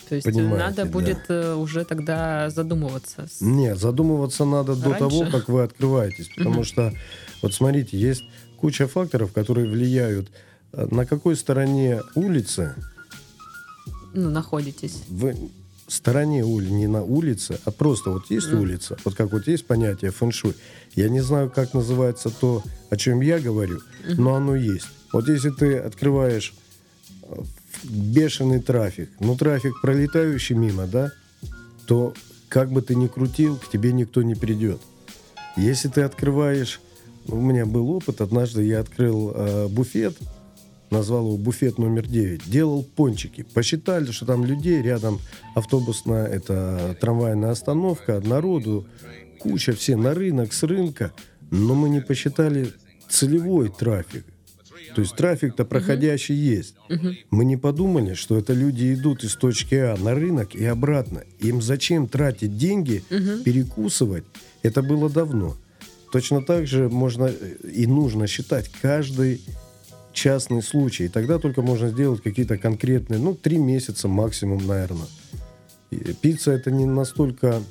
[0.09, 1.57] То есть Понимаете, надо будет да.
[1.57, 3.27] уже тогда задумываться.
[3.39, 4.89] Нет, задумываться надо Раньше?
[4.89, 6.29] до того, как вы открываетесь.
[6.35, 6.93] Потому что,
[7.41, 8.23] вот смотрите, есть
[8.57, 10.29] куча факторов, которые влияют,
[10.73, 12.75] э, на какой стороне улицы
[14.15, 15.03] ну, находитесь.
[15.09, 15.35] Вы
[15.87, 18.59] стороне улицы, не на улице, а просто вот есть mm.
[18.59, 20.55] улица, вот как вот есть понятие фэншуй.
[20.95, 24.15] Я не знаю, как называется то, о чем я говорю, mm-hmm.
[24.17, 24.87] но оно есть.
[25.13, 26.53] Вот если ты открываешь
[27.23, 27.43] э,
[27.83, 31.11] бешеный трафик, ну трафик пролетающий мимо, да,
[31.85, 32.13] то
[32.49, 34.81] как бы ты ни крутил, к тебе никто не придет.
[35.57, 36.81] Если ты открываешь,
[37.27, 40.17] у меня был опыт, однажды я открыл э, буфет,
[40.89, 43.45] назвал его буфет номер 9, делал пончики.
[43.53, 45.19] Посчитали, что там людей рядом
[45.55, 48.87] автобусная, это трамвайная остановка, народу,
[49.39, 51.13] куча, все на рынок, с рынка.
[51.51, 52.71] Но мы не посчитали
[53.09, 54.25] целевой трафик.
[54.95, 56.55] То есть трафик-то проходящий uh-huh.
[56.55, 56.75] есть.
[56.89, 57.15] Uh-huh.
[57.29, 61.23] Мы не подумали, что это люди идут из точки А на рынок и обратно.
[61.39, 63.43] Им зачем тратить деньги, uh-huh.
[63.43, 64.23] перекусывать?
[64.63, 65.57] Это было давно.
[66.11, 69.41] Точно так же можно и нужно считать каждый
[70.15, 71.05] частный случай.
[71.05, 75.07] И тогда только можно сделать какие-то конкретные, ну, три месяца максимум, наверное.
[75.91, 77.61] И пицца это не настолько,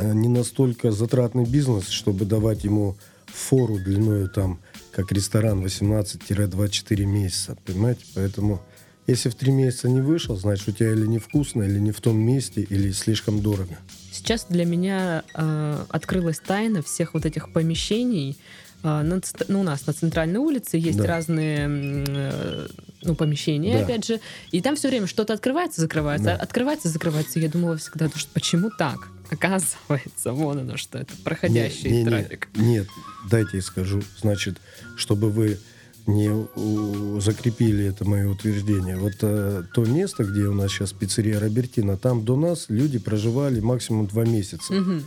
[0.00, 4.58] э, не настолько затратный бизнес, чтобы давать ему фору длиною там,
[4.90, 8.04] как ресторан 18-24 месяца, понимаете?
[8.14, 8.60] Поэтому
[9.06, 12.18] если в три месяца не вышел, значит, у тебя или невкусно, или не в том
[12.18, 13.76] месте, или слишком дорого.
[14.12, 18.38] Сейчас для меня э, открылась тайна всех вот этих помещений,
[18.82, 21.06] на, ну, у нас на центральной улице есть да.
[21.06, 22.66] разные э,
[23.02, 23.84] ну, помещения, да.
[23.84, 26.36] опять же, и там все время что-то открывается, закрывается, да.
[26.36, 27.38] открывается, закрывается.
[27.38, 29.08] Я думала всегда, что почему так?
[29.30, 32.48] Оказывается, вон оно что, это проходящий не, не, трафик.
[32.54, 32.86] Нет, нет,
[33.30, 34.02] дайте я скажу.
[34.20, 34.58] Значит,
[34.96, 35.58] чтобы вы
[36.06, 38.96] не закрепили это мое утверждение.
[38.96, 43.60] Вот а, то место, где у нас сейчас пиццерия Робертина, там до нас люди проживали
[43.60, 44.74] максимум два месяца.
[44.74, 45.02] Угу.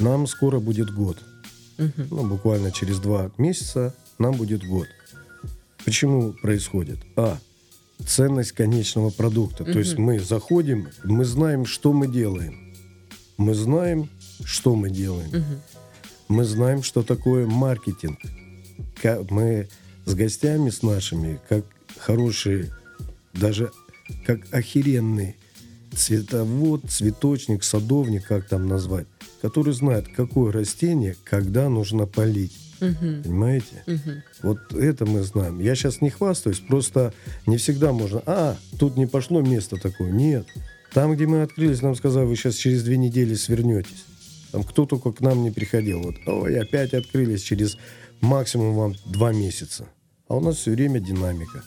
[0.00, 1.18] Нам скоро будет год.
[1.78, 2.06] Угу.
[2.10, 4.86] Ну, буквально через два месяца нам будет год.
[5.84, 6.98] Почему происходит?
[7.16, 7.38] А.
[8.04, 9.64] Ценность конечного продукта.
[9.64, 9.72] Угу.
[9.72, 12.74] То есть мы заходим, мы знаем, что мы делаем.
[13.36, 14.08] Мы знаем,
[14.44, 15.28] что мы делаем.
[15.28, 15.60] Угу.
[16.28, 18.18] Мы знаем, что такое маркетинг.
[19.30, 19.68] Мы
[20.04, 21.64] с гостями, с нашими, как
[21.98, 22.72] хорошие,
[23.32, 23.70] даже
[24.26, 25.36] как охеренный
[25.94, 29.06] цветовод, цветочник, садовник, как там назвать,
[29.40, 32.56] который знает, какое растение, когда нужно полить.
[32.80, 33.22] Угу.
[33.24, 33.82] Понимаете?
[33.86, 34.22] Угу.
[34.42, 35.60] Вот это мы знаем.
[35.60, 37.12] Я сейчас не хвастаюсь, просто
[37.46, 38.22] не всегда можно.
[38.26, 40.10] А, тут не пошло место такое.
[40.10, 40.46] Нет.
[40.92, 44.04] Там, где мы открылись, нам сказали, вы сейчас через две недели свернетесь.
[44.52, 46.02] Там кто только к нам не приходил.
[46.02, 47.76] Вот, ой, опять открылись через
[48.20, 49.86] максимум вам два месяца.
[50.28, 51.62] А у нас все время динамика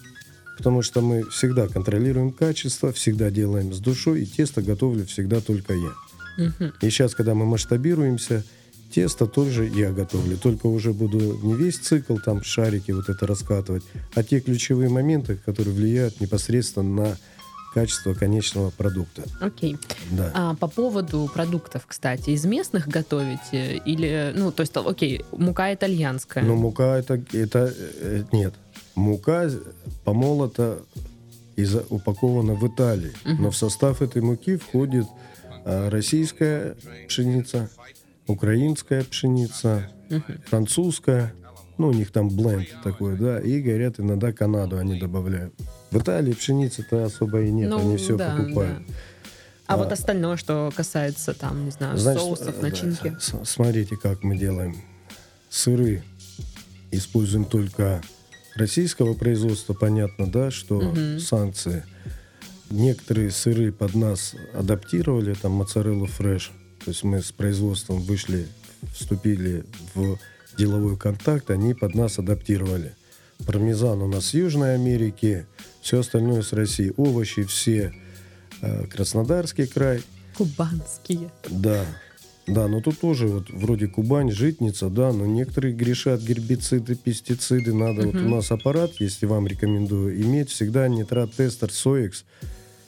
[0.62, 5.74] потому что мы всегда контролируем качество, всегда делаем с душой, и тесто готовлю всегда только
[5.74, 5.92] я.
[6.38, 6.72] Угу.
[6.82, 8.44] И сейчас, когда мы масштабируемся,
[8.92, 13.84] тесто тоже я готовлю, только уже буду не весь цикл, там шарики вот это раскатывать,
[14.16, 17.18] а те ключевые моменты, которые влияют непосредственно на
[17.74, 19.24] качество конечного продукта.
[19.40, 19.78] Окей.
[20.12, 20.32] Да.
[20.34, 26.44] А, по поводу продуктов, кстати, из местных готовите или, ну, то есть, окей, мука итальянская?
[26.44, 28.54] Ну, мука это, это э, нет,
[28.96, 29.50] мука
[30.04, 30.80] помолота
[31.56, 33.14] и упакована в Италии.
[33.26, 33.42] Угу.
[33.42, 35.06] Но в состав этой муки входит
[35.66, 36.76] российская
[37.08, 37.70] пшеница,
[38.28, 39.90] украинская пшеница,
[40.48, 41.34] французская.
[41.78, 43.40] Ну, у них там бленд такой, да.
[43.40, 45.54] И, говорят, иногда Канаду они добавляют.
[45.90, 48.86] В Италии пшеницы-то особо и нет, ну, они все да, покупают.
[48.88, 48.94] Да.
[49.68, 53.10] А, а вот остальное, что касается там, не знаю, значит, соусов, начинки.
[53.10, 54.76] Да, смотрите, как мы делаем.
[55.50, 56.04] Сыры
[56.92, 58.02] используем только
[58.56, 61.20] российского производства понятно, да, что угу.
[61.20, 61.84] санкции.
[62.72, 66.52] Некоторые сыры под нас адаптировали, там моцарелла фреш.
[66.84, 68.48] То есть мы с производством вышли,
[68.94, 70.18] вступили в
[70.58, 72.94] деловой контакт, они под нас адаптировали.
[73.46, 75.46] Пармезан у нас с Южной Америки,
[75.82, 76.94] все остальное с России.
[76.96, 77.94] Овощи все
[78.62, 80.02] э, Краснодарский край.
[80.38, 81.30] Кубанские.
[81.50, 81.86] Да.
[82.48, 87.74] Да, но тут тоже вот вроде Кубань, житница, да, но некоторые грешат гербициды, пестициды.
[87.74, 88.12] Надо, угу.
[88.12, 92.26] вот у нас аппарат, если вам рекомендую иметь, всегда нитрат-тестер СОЭКС.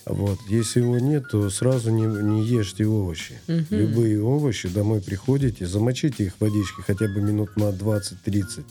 [0.05, 0.39] Вот.
[0.49, 3.39] Если его нет, то сразу не, не ешьте овощи.
[3.47, 3.65] Угу.
[3.69, 8.65] Любые овощи домой приходите, замочите их в водичке хотя бы минут на 20-30.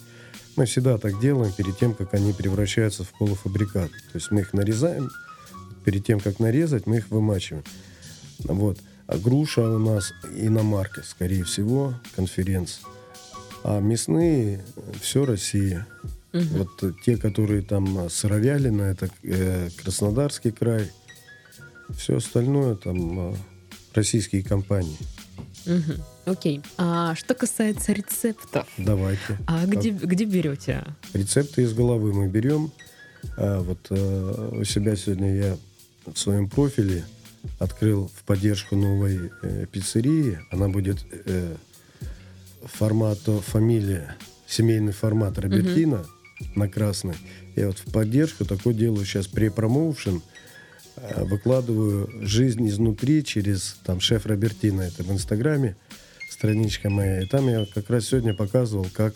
[0.57, 3.91] Мы всегда так делаем перед тем, как они превращаются в полуфабрикат.
[3.91, 5.11] То есть мы их нарезаем,
[5.85, 7.65] перед тем, как нарезать, мы их вымачиваем.
[8.41, 8.79] Вот.
[9.07, 12.79] А груша у нас иномарка, скорее всего, конференц.
[13.65, 14.65] А мясные
[15.01, 15.87] все Россия.
[16.33, 16.47] Мгм.
[16.81, 20.91] Вот те, которые там Сыровялина, это э, Краснодарский край.
[21.97, 23.35] Все остальное там а,
[23.95, 24.97] российские компании.
[26.25, 26.61] Окей.
[26.77, 29.39] А что касается рецептов, Давайте.
[29.47, 30.85] а где, где берете?
[31.13, 32.73] Рецепты из головы мы берем.
[33.37, 35.57] А, вот э, у себя сегодня я
[36.07, 37.05] в своем профиле
[37.59, 40.39] открыл в поддержку новой э, пиццерии.
[40.51, 41.57] Она будет э,
[42.65, 44.17] формата фамилия,
[44.47, 46.05] семейный формат Робертина
[46.55, 47.15] на красной.
[47.57, 50.23] Я вот в поддержку такой делаю сейчас пре-промоушен.
[50.97, 55.77] Э, Выкладываю жизнь изнутри через там шеф Робертина, это в Инстаграме,
[56.31, 57.23] страничка моя.
[57.23, 59.15] И там я как раз сегодня показывал, как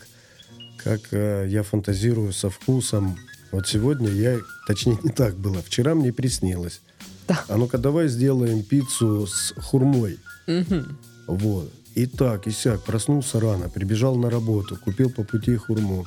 [0.77, 3.17] как э, я фантазирую со вкусом.
[3.51, 6.81] Вот сегодня я, точнее не так было, вчера мне приснилось.
[7.27, 7.43] Да.
[7.49, 10.17] А ну-ка давай сделаем пиццу с хурмой.
[10.47, 10.97] Мгм.
[11.27, 11.71] Вот.
[11.95, 16.05] И так, и сяк, проснулся рано, прибежал на работу, купил по пути хурму.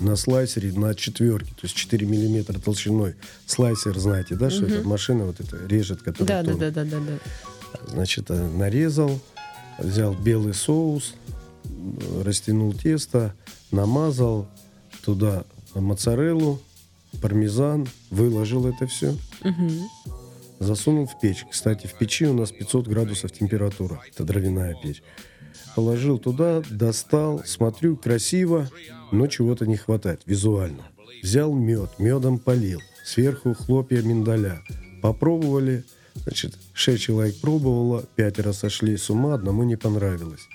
[0.00, 3.14] На слайсере на четверке, то есть 4 миллиметра толщиной.
[3.46, 4.72] Слайсер, знаете, да, что Мгм.
[4.74, 6.70] это машина вот эта режет, которая Да, да, тонко.
[6.70, 7.86] да, да, да, да.
[7.88, 9.20] Значит, э, нарезал,
[9.78, 11.14] взял белый соус,
[12.24, 13.34] растянул тесто,
[13.70, 14.48] намазал
[15.04, 16.60] туда моцареллу,
[17.20, 19.88] пармезан, выложил это все, Мгм.
[20.58, 21.44] засунул в печь.
[21.50, 25.02] Кстати, в печи у нас 500 градусов температура, это дровяная печь.
[25.74, 28.68] Положил туда, достал, смотрю, красиво,
[29.10, 30.86] но чего-то не хватает визуально.
[31.22, 34.62] Взял мед, медом полил, сверху хлопья миндаля.
[35.00, 40.46] Попробовали, значит, шесть человек пробовало, пятеро сошли с ума, одному не понравилось.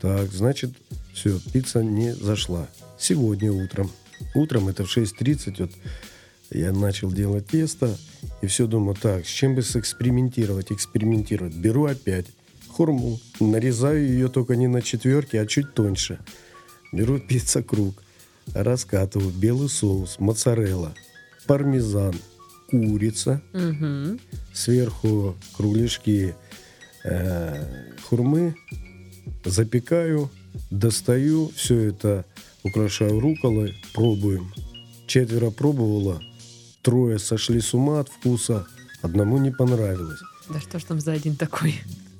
[0.00, 0.70] Так, значит,
[1.12, 2.68] все, пицца не зашла.
[2.98, 3.90] Сегодня утром.
[4.34, 5.70] Утром это в 6.30 вот
[6.50, 7.96] я начал делать тесто,
[8.42, 11.54] и все думаю, так, с чем бы сэкспериментировать, экспериментировать.
[11.54, 12.26] Беру опять
[12.72, 16.18] хурму, нарезаю ее только не на четверки, а чуть тоньше.
[16.92, 18.02] Беру пицца круг,
[18.54, 20.94] раскатываю белый соус, моцарелла,
[21.46, 22.14] пармезан,
[22.70, 24.18] курица, Мгм.
[24.52, 26.34] сверху кругляшки
[27.04, 27.64] э,
[28.08, 28.54] хурмы,
[29.44, 30.30] запекаю,
[30.70, 32.24] достаю, все это
[32.62, 34.52] украшаю руколой, пробуем.
[35.06, 36.22] Четверо пробовало,
[36.82, 38.66] трое сошли с ума от вкуса,
[39.02, 41.74] одному не понравилось, Да что ж там за один такой?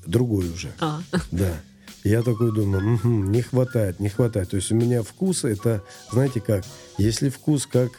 [0.07, 0.72] Другой уже.
[0.80, 1.00] А,
[1.30, 1.61] Да.
[2.05, 4.50] Я такой думаю, «Мгм, не хватает, не хватает.
[4.50, 6.64] То есть у меня вкус это, знаете как,
[6.98, 7.92] если вкус как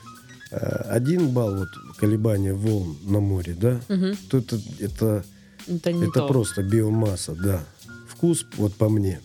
[0.51, 0.57] э,
[0.89, 4.17] один балл вот колебания волн на море, да, Мгм.
[4.29, 5.25] то это, это,
[5.67, 6.27] это это то.
[6.27, 7.63] просто биомасса, да.
[8.09, 9.21] Вкус, вот по мне,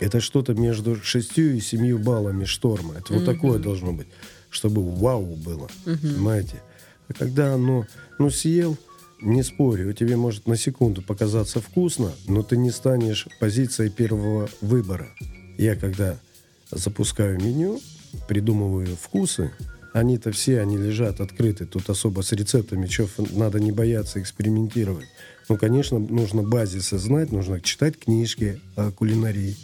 [0.00, 2.94] это что-то между шестью и семью баллами шторма.
[2.94, 3.34] Это вот Мгм.
[3.34, 4.06] такое должно быть,
[4.48, 5.98] чтобы вау было, Мгм.
[6.00, 6.62] понимаете?
[7.08, 7.86] А когда оно,
[8.18, 8.78] ну, съел,
[9.22, 15.08] не спорю, тебе может на секунду показаться вкусно, но ты не станешь позицией первого выбора.
[15.58, 16.18] Я когда
[16.70, 17.80] запускаю меню,
[18.28, 19.52] придумываю вкусы,
[19.92, 25.06] они-то все, они лежат открыты, тут особо с рецептами, что надо не бояться экспериментировать.
[25.48, 29.56] Ну, конечно, нужно базисы знать, нужно читать книжки о кулинарии.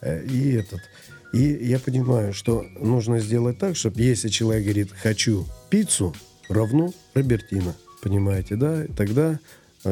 [0.00, 0.80] Э, И этот.
[1.32, 6.14] И я понимаю, что нужно сделать так, чтобы если человек говорит «хочу пиццу»,
[6.48, 7.74] равно Робертина.
[8.04, 8.84] Понимаете, да?
[8.84, 9.40] И тогда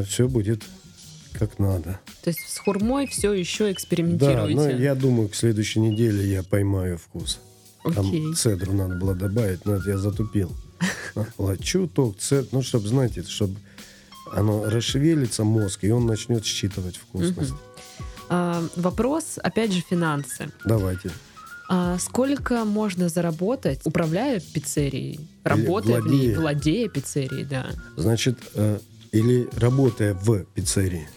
[0.05, 0.63] все будет
[1.33, 1.99] как надо.
[2.23, 4.55] То есть с хурмой все еще Да, экспериментируете.
[4.55, 7.41] но я думаю, к следующей неделе я поймаю вкус.
[7.83, 10.53] Там цедру надо было добавить, но это я затупил.
[11.39, 13.57] А, Чуток, цедр, ну, чтобы, знаете, чтобы
[14.33, 17.55] оно расшевелится мозг, и он начнет считывать вкусность.
[18.29, 20.51] А, вопрос, опять же, финансы.
[20.65, 21.11] Давайте.
[21.75, 25.21] А сколько можно заработать, управляя пиццерией?
[25.43, 26.39] Работая в ней, владея.
[26.39, 27.67] владея пиццерией, да.
[27.97, 28.79] Значит, э,
[29.11, 31.09] или работая в пиццерии.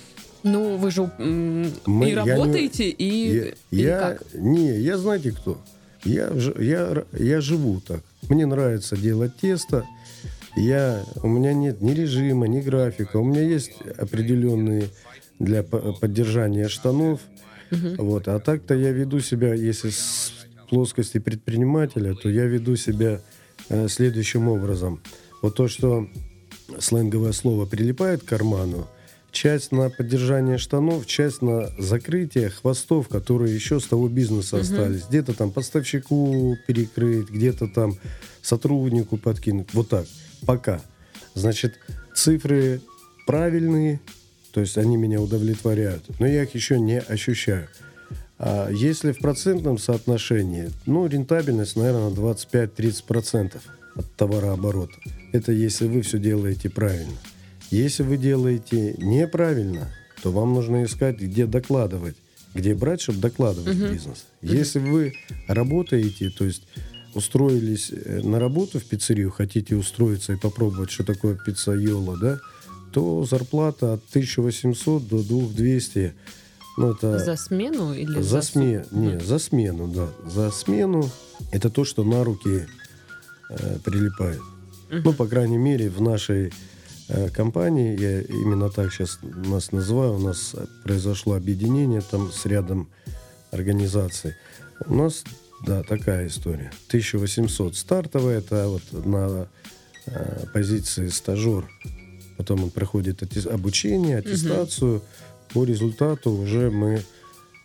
[0.43, 4.33] Ну, вы же м, Мы- и я не- работаете, и, Я, я- как?
[4.33, 5.61] не, я знаете кто?
[6.05, 7.99] Я, я, я живу так.
[8.29, 9.83] Мне нравится делать тесто.
[10.55, 13.17] Я, у меня нет ни режима, ни графика.
[13.17, 14.87] У меня есть определенные
[15.37, 17.19] для по- поддержания штанов.
[17.71, 17.95] Мгм.
[17.97, 18.27] Вот.
[18.29, 20.31] А так-то я веду себя, если с
[20.67, 23.21] плоскости предпринимателя, то я веду себя
[23.69, 25.01] э, следующим образом.
[25.41, 26.07] Вот то, что
[26.79, 28.87] сленговое слово прилипает к карману,
[29.31, 34.63] часть на поддержание штанов, часть на закрытие хвостов, которые еще с того бизнеса Мгм.
[34.63, 35.03] остались.
[35.09, 37.95] Где-то там поставщику перекрыть, где-то там
[38.41, 39.73] сотруднику подкинуть.
[39.73, 40.05] Вот так.
[40.45, 40.81] Пока.
[41.33, 41.79] Значит,
[42.15, 42.81] цифры
[43.27, 43.99] правильные,
[44.51, 47.67] то есть они меня удовлетворяют, но я их еще не ощущаю.
[48.37, 53.61] А если в процентном соотношении, ну, рентабельность, наверное, 25-30%
[53.95, 54.93] от товарооборота.
[55.31, 57.17] Это если вы все делаете правильно.
[57.71, 59.89] Если вы делаете неправильно,
[60.21, 62.15] то вам нужно искать, где докладывать,
[62.53, 63.93] где брать, чтобы докладывать Мгм.
[63.93, 64.25] бизнес.
[64.41, 65.13] Если вы
[65.47, 66.63] работаете, то есть
[67.13, 72.39] устроились э, на работу в пиццерию, хотите устроиться и попробовать, что такое пиццайола, да,
[72.91, 76.13] то зарплата от 1800 до 2200.
[76.77, 80.07] Ну, это За смену или за су- смену, не, за смену, да.
[80.29, 81.09] За смену
[81.51, 82.65] это то, что на руки
[83.49, 84.41] э, прилипает.
[84.89, 85.01] Мгм.
[85.05, 86.51] Ну, по крайней мере, в нашей
[87.07, 92.87] э, компании, я именно так сейчас нас называю, у нас произошло объединение там с рядом
[93.51, 94.33] организаций.
[94.87, 95.23] У нас,
[95.65, 96.71] да, такая история.
[96.87, 99.47] 1800 стартовая, это вот на
[100.07, 101.65] э, позиции стажер.
[102.37, 105.01] Потом он проходит атти- обучение, аттестацию.
[105.55, 107.01] По результату уже мы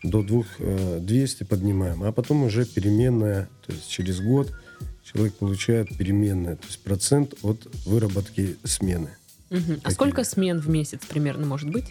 [0.05, 2.05] до 200 поднимаем.
[2.05, 4.53] А потом уже переменная, то есть через год
[5.03, 9.11] человек получает переменная, то есть процент от выработки смены.
[9.51, 9.80] Мгм.
[9.82, 11.86] А сколько смен в месяц примерно может быть?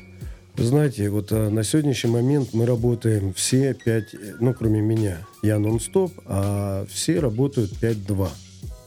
[0.56, 5.60] Вы знаете, вот а, на сегодняшний момент мы работаем все 5, ну, кроме меня, я
[5.60, 8.30] нон-стоп, а все работают 5-2.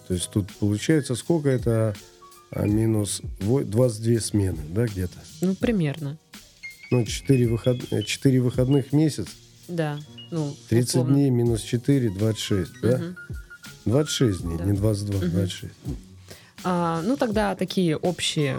[0.09, 1.95] То есть тут получается сколько это
[2.51, 5.19] а, минус во- 22 смены, да, где-то.
[5.43, 6.17] Ну, примерно.
[6.93, 7.79] Ну, 4, выход...
[8.07, 9.27] 4 выходных в месяц,
[9.67, 9.99] Да.
[10.31, 11.15] Ну, 30 условно.
[11.15, 12.99] дней минус 4, 26, да?
[12.99, 13.17] Мгм.
[13.87, 14.65] 26 дней, Да.
[14.65, 15.31] не 22, Мгм.
[15.31, 15.73] 26.
[16.65, 18.59] А, ну, тогда такие общие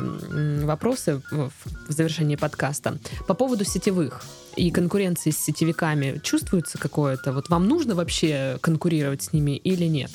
[0.65, 1.51] вопросы в,
[1.87, 2.97] в завершении подкаста.
[3.27, 4.23] По поводу сетевых
[4.55, 7.31] и конкуренции с сетевиками чувствуется какое-то?
[7.33, 10.11] Вот вам нужно вообще конкурировать с ними или нет?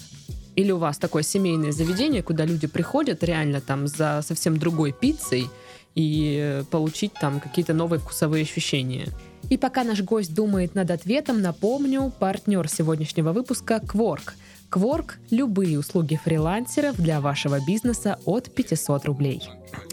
[0.57, 5.49] Или у вас такое семейное заведение, куда люди приходят реально там за совсем другой пиццей
[5.95, 9.09] и э, получить там какие-то новые вкусовые ощущения?
[9.51, 14.33] И пока наш гость думает над ответом, напомню, партнер сегодняшнего выпуска Quark.
[14.71, 19.43] Quark– любые услуги фрилансеров для вашего бизнеса от 500 рублей.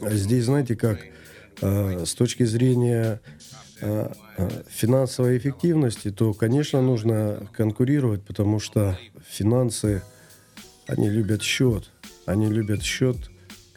[0.01, 0.99] Здесь, знаете, как
[1.61, 3.21] э, с точки зрения
[3.79, 4.11] э,
[4.67, 10.03] финансовой эффективности, то, конечно, нужно конкурировать, потому что финансы,
[10.87, 11.89] они любят счет.
[12.25, 13.15] Они любят счет,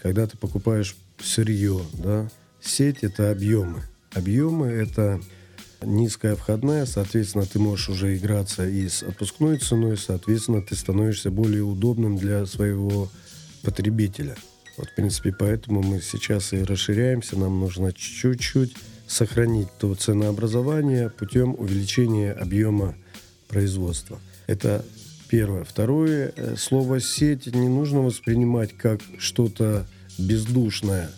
[0.03, 2.29] когда ты покупаешь сырье, да.
[2.61, 3.83] Сеть– это объемы.
[4.13, 5.21] Объемы– это
[5.83, 11.63] низкая входная, соответственно, ты можешь уже играться и с отпускной ценой, соответственно, ты становишься более
[11.63, 13.09] удобным для своего
[13.63, 14.37] потребителя.
[14.77, 17.37] Вот, в принципе, поэтому мы сейчас и расширяемся.
[17.37, 18.77] Нам нужно чуть-чуть
[19.09, 22.95] сохранить то ценообразование путем увеличения объема
[23.49, 24.21] производства.
[24.47, 24.85] Это
[25.29, 25.65] первое.
[25.65, 29.87] Второе, э, слово «сеть» не нужно воспринимать как что-то
[30.19, 31.11] бездушное.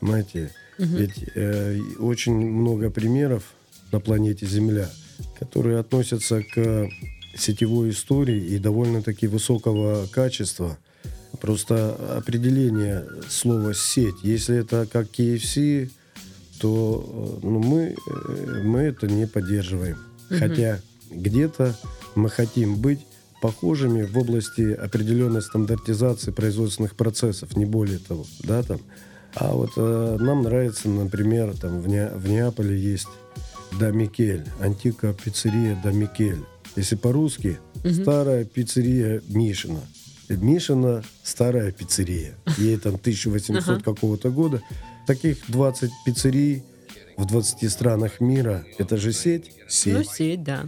[0.00, 0.50] Понимаете?
[0.78, 0.96] Мгм.
[0.96, 3.44] Ведь э, очень много примеров
[3.92, 4.90] на планете Земля,
[5.38, 6.88] которые относятся к
[7.36, 10.78] сетевой истории и довольно-таки высокого качества.
[11.40, 15.90] Просто определение слова «сеть», если это как KFC,
[16.60, 19.98] то э, ну, мы, э, мы это не поддерживаем.
[20.30, 20.38] Мгм.
[20.38, 20.80] Хотя
[21.10, 21.76] где-то
[22.14, 23.00] мы хотим быть
[23.42, 28.80] похожими в области определенной стандартизации производственных процессов, не более того, да, там.
[29.34, 33.08] А вот э, нам нравится, например, там в, Не- в Неаполе есть
[33.80, 36.38] Да Микель, антика пиццерия Да Микель.
[36.76, 37.94] Если по-русски, Мгм.
[37.94, 39.80] старая пиццерия Мишина.
[40.28, 42.34] Мишина старая пиццерия.
[42.58, 43.82] Ей там 1800 Ага.
[43.84, 44.62] какого-то года.
[45.06, 46.62] Таких 20 пиццерий
[47.16, 48.64] в 20 странах мира.
[48.78, 49.50] Это же сеть?
[49.68, 49.94] Сеть.
[49.94, 50.64] Ну, сеть, да.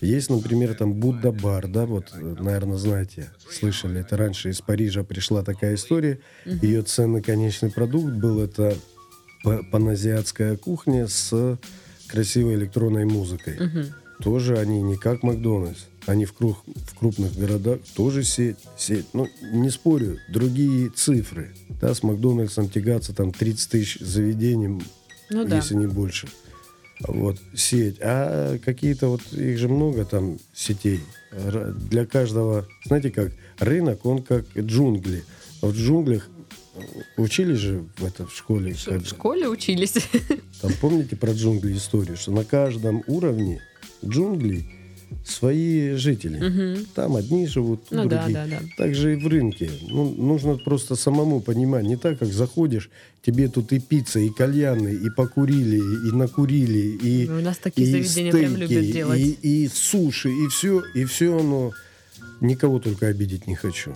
[0.00, 5.42] Есть, например, там Будда бар, да, вот, наверное, знаете, слышали, это раньше из Парижа пришла
[5.42, 6.18] такая история.
[6.44, 8.76] Ее ценный конечный продукт был это
[9.42, 11.58] па- паназиатская кухня с
[12.08, 13.56] красивой электронной музыкой.
[13.58, 13.84] Мгм.
[14.22, 15.80] Тоже они не как Макдональдс.
[16.06, 19.06] Они в, круг, в крупных городах тоже сеть, сеть.
[19.12, 21.52] Ну, не спорю, другие цифры.
[21.80, 24.80] Да, с Макдональдсом тягаться там 30 тысяч заведений,
[25.30, 25.56] Ну да.
[25.56, 26.28] если не больше.
[27.00, 27.96] Вот, сеть.
[28.00, 31.00] А какие-то вот, их же много там сетей.
[31.90, 35.24] Для каждого, знаете как, рынок, он как джунгли.
[35.60, 36.28] В джунглях
[36.74, 36.80] э,
[37.18, 38.74] учили же в, это, в школе.
[38.84, 39.94] Как- В школе учились.
[40.62, 43.60] Там помните про джунгли историю, что на каждом уровне
[44.04, 44.66] джунглей
[45.24, 46.38] свои жители.
[46.38, 46.86] Мгм.
[46.94, 48.34] Там одни живут, Ну да, другие.
[48.34, 48.58] да, да.
[48.76, 49.70] Так же и в рынке.
[49.88, 51.84] Ну, нужно просто самому понимать.
[51.84, 52.90] Не так, как заходишь,
[53.24, 57.90] тебе тут и пицца, и кальяны, и покурили, и накурили, и, У нас такие и
[58.02, 59.20] заведения прям стейки, любят делать.
[59.20, 61.72] и, и суши, и все, и все оно.
[62.40, 63.94] Никого только обидеть не хочу.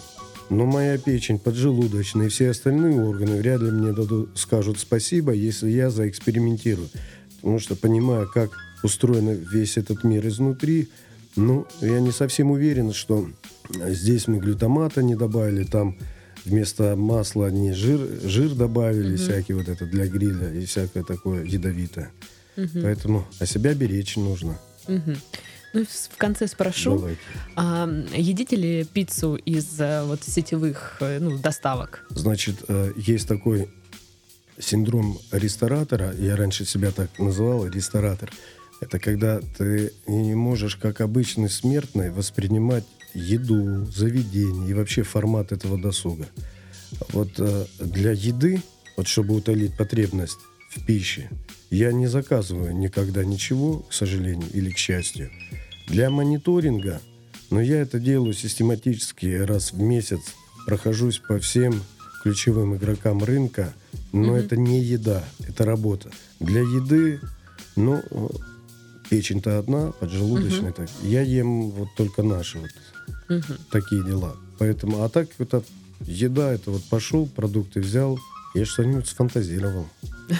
[0.48, 5.70] Но моя печень, поджелудочная и все остальные органы вряд ли мне дадут, скажут спасибо, если
[5.70, 6.88] я заэкспериментирую.
[7.36, 8.50] Потому что понимая, как
[8.82, 10.88] устроен весь этот мир изнутри,
[11.36, 13.28] ну, я не совсем уверен, что
[13.70, 15.96] здесь мы глютамата не добавили, там
[16.44, 22.10] вместо масла они жир, жир добавили, всякий вот это для гриля и всякое такое ядовитое.
[22.74, 24.58] Поэтому о себя беречь нужно.
[24.88, 25.16] Мгм.
[25.72, 27.10] Ну, в конце спрошу,
[27.54, 32.04] а, едите ли пиццу из э, вот сетевых э, ну, доставок?
[32.10, 33.70] Значит, э, есть такой
[34.58, 36.12] синдром ресторатора.
[36.18, 38.32] Я раньше себя так называл, ресторатор.
[38.80, 45.78] Это когда ты не можешь, как обычный смертный, воспринимать еду, заведение и вообще формат этого
[45.78, 46.26] досуга.
[47.10, 48.62] Вот э, для еды,
[48.96, 50.38] вот чтобы утолить потребность
[50.70, 51.28] в пище,
[51.70, 55.30] я не заказываю никогда ничего, к сожалению, или к счастью.
[55.86, 57.00] Для мониторинга,
[57.50, 60.20] но я это делаю систематически раз в месяц,
[60.66, 61.82] прохожусь по всем
[62.22, 63.72] ключевым игрокам рынка,
[64.12, 66.10] но это не еда, это работа.
[66.38, 67.20] Для еды,
[67.76, 68.02] ну,
[69.10, 70.88] печень-то одна, поджелудочная, так.
[71.02, 72.70] Я ем вот только наши вот
[73.28, 73.58] Мгм.
[73.70, 74.36] такие дела.
[74.58, 75.62] Поэтому, а так это
[76.00, 78.18] еда, это вот пошел, продукты взял,
[78.54, 79.86] я что-нибудь сфантазировал.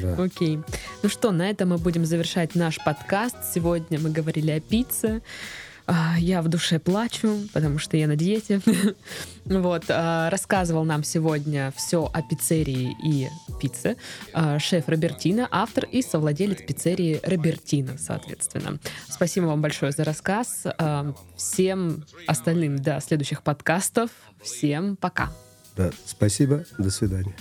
[0.00, 0.14] Да.
[0.14, 0.60] Окей.
[1.02, 3.34] Ну что, на этом мы будем завершать наш подкаст.
[3.52, 5.22] Сегодня мы говорили о пицце.
[5.86, 8.60] А, Я в душе плачу, потому что я на диете.
[9.44, 9.84] Вот.
[9.88, 13.28] а, Рассказывал нам сегодня все о пиццерии и
[13.60, 13.96] пицце.
[14.32, 18.78] а, Шеф Робертино, автор и совладелец пиццерии Робертино, соответственно.
[19.08, 20.64] Спасибо вам большое за рассказ.
[21.36, 24.10] Всем остальным до следующих подкастов.
[24.42, 25.32] Всем пока.
[25.76, 25.90] Да.
[26.06, 27.34] Спасибо, до свидания.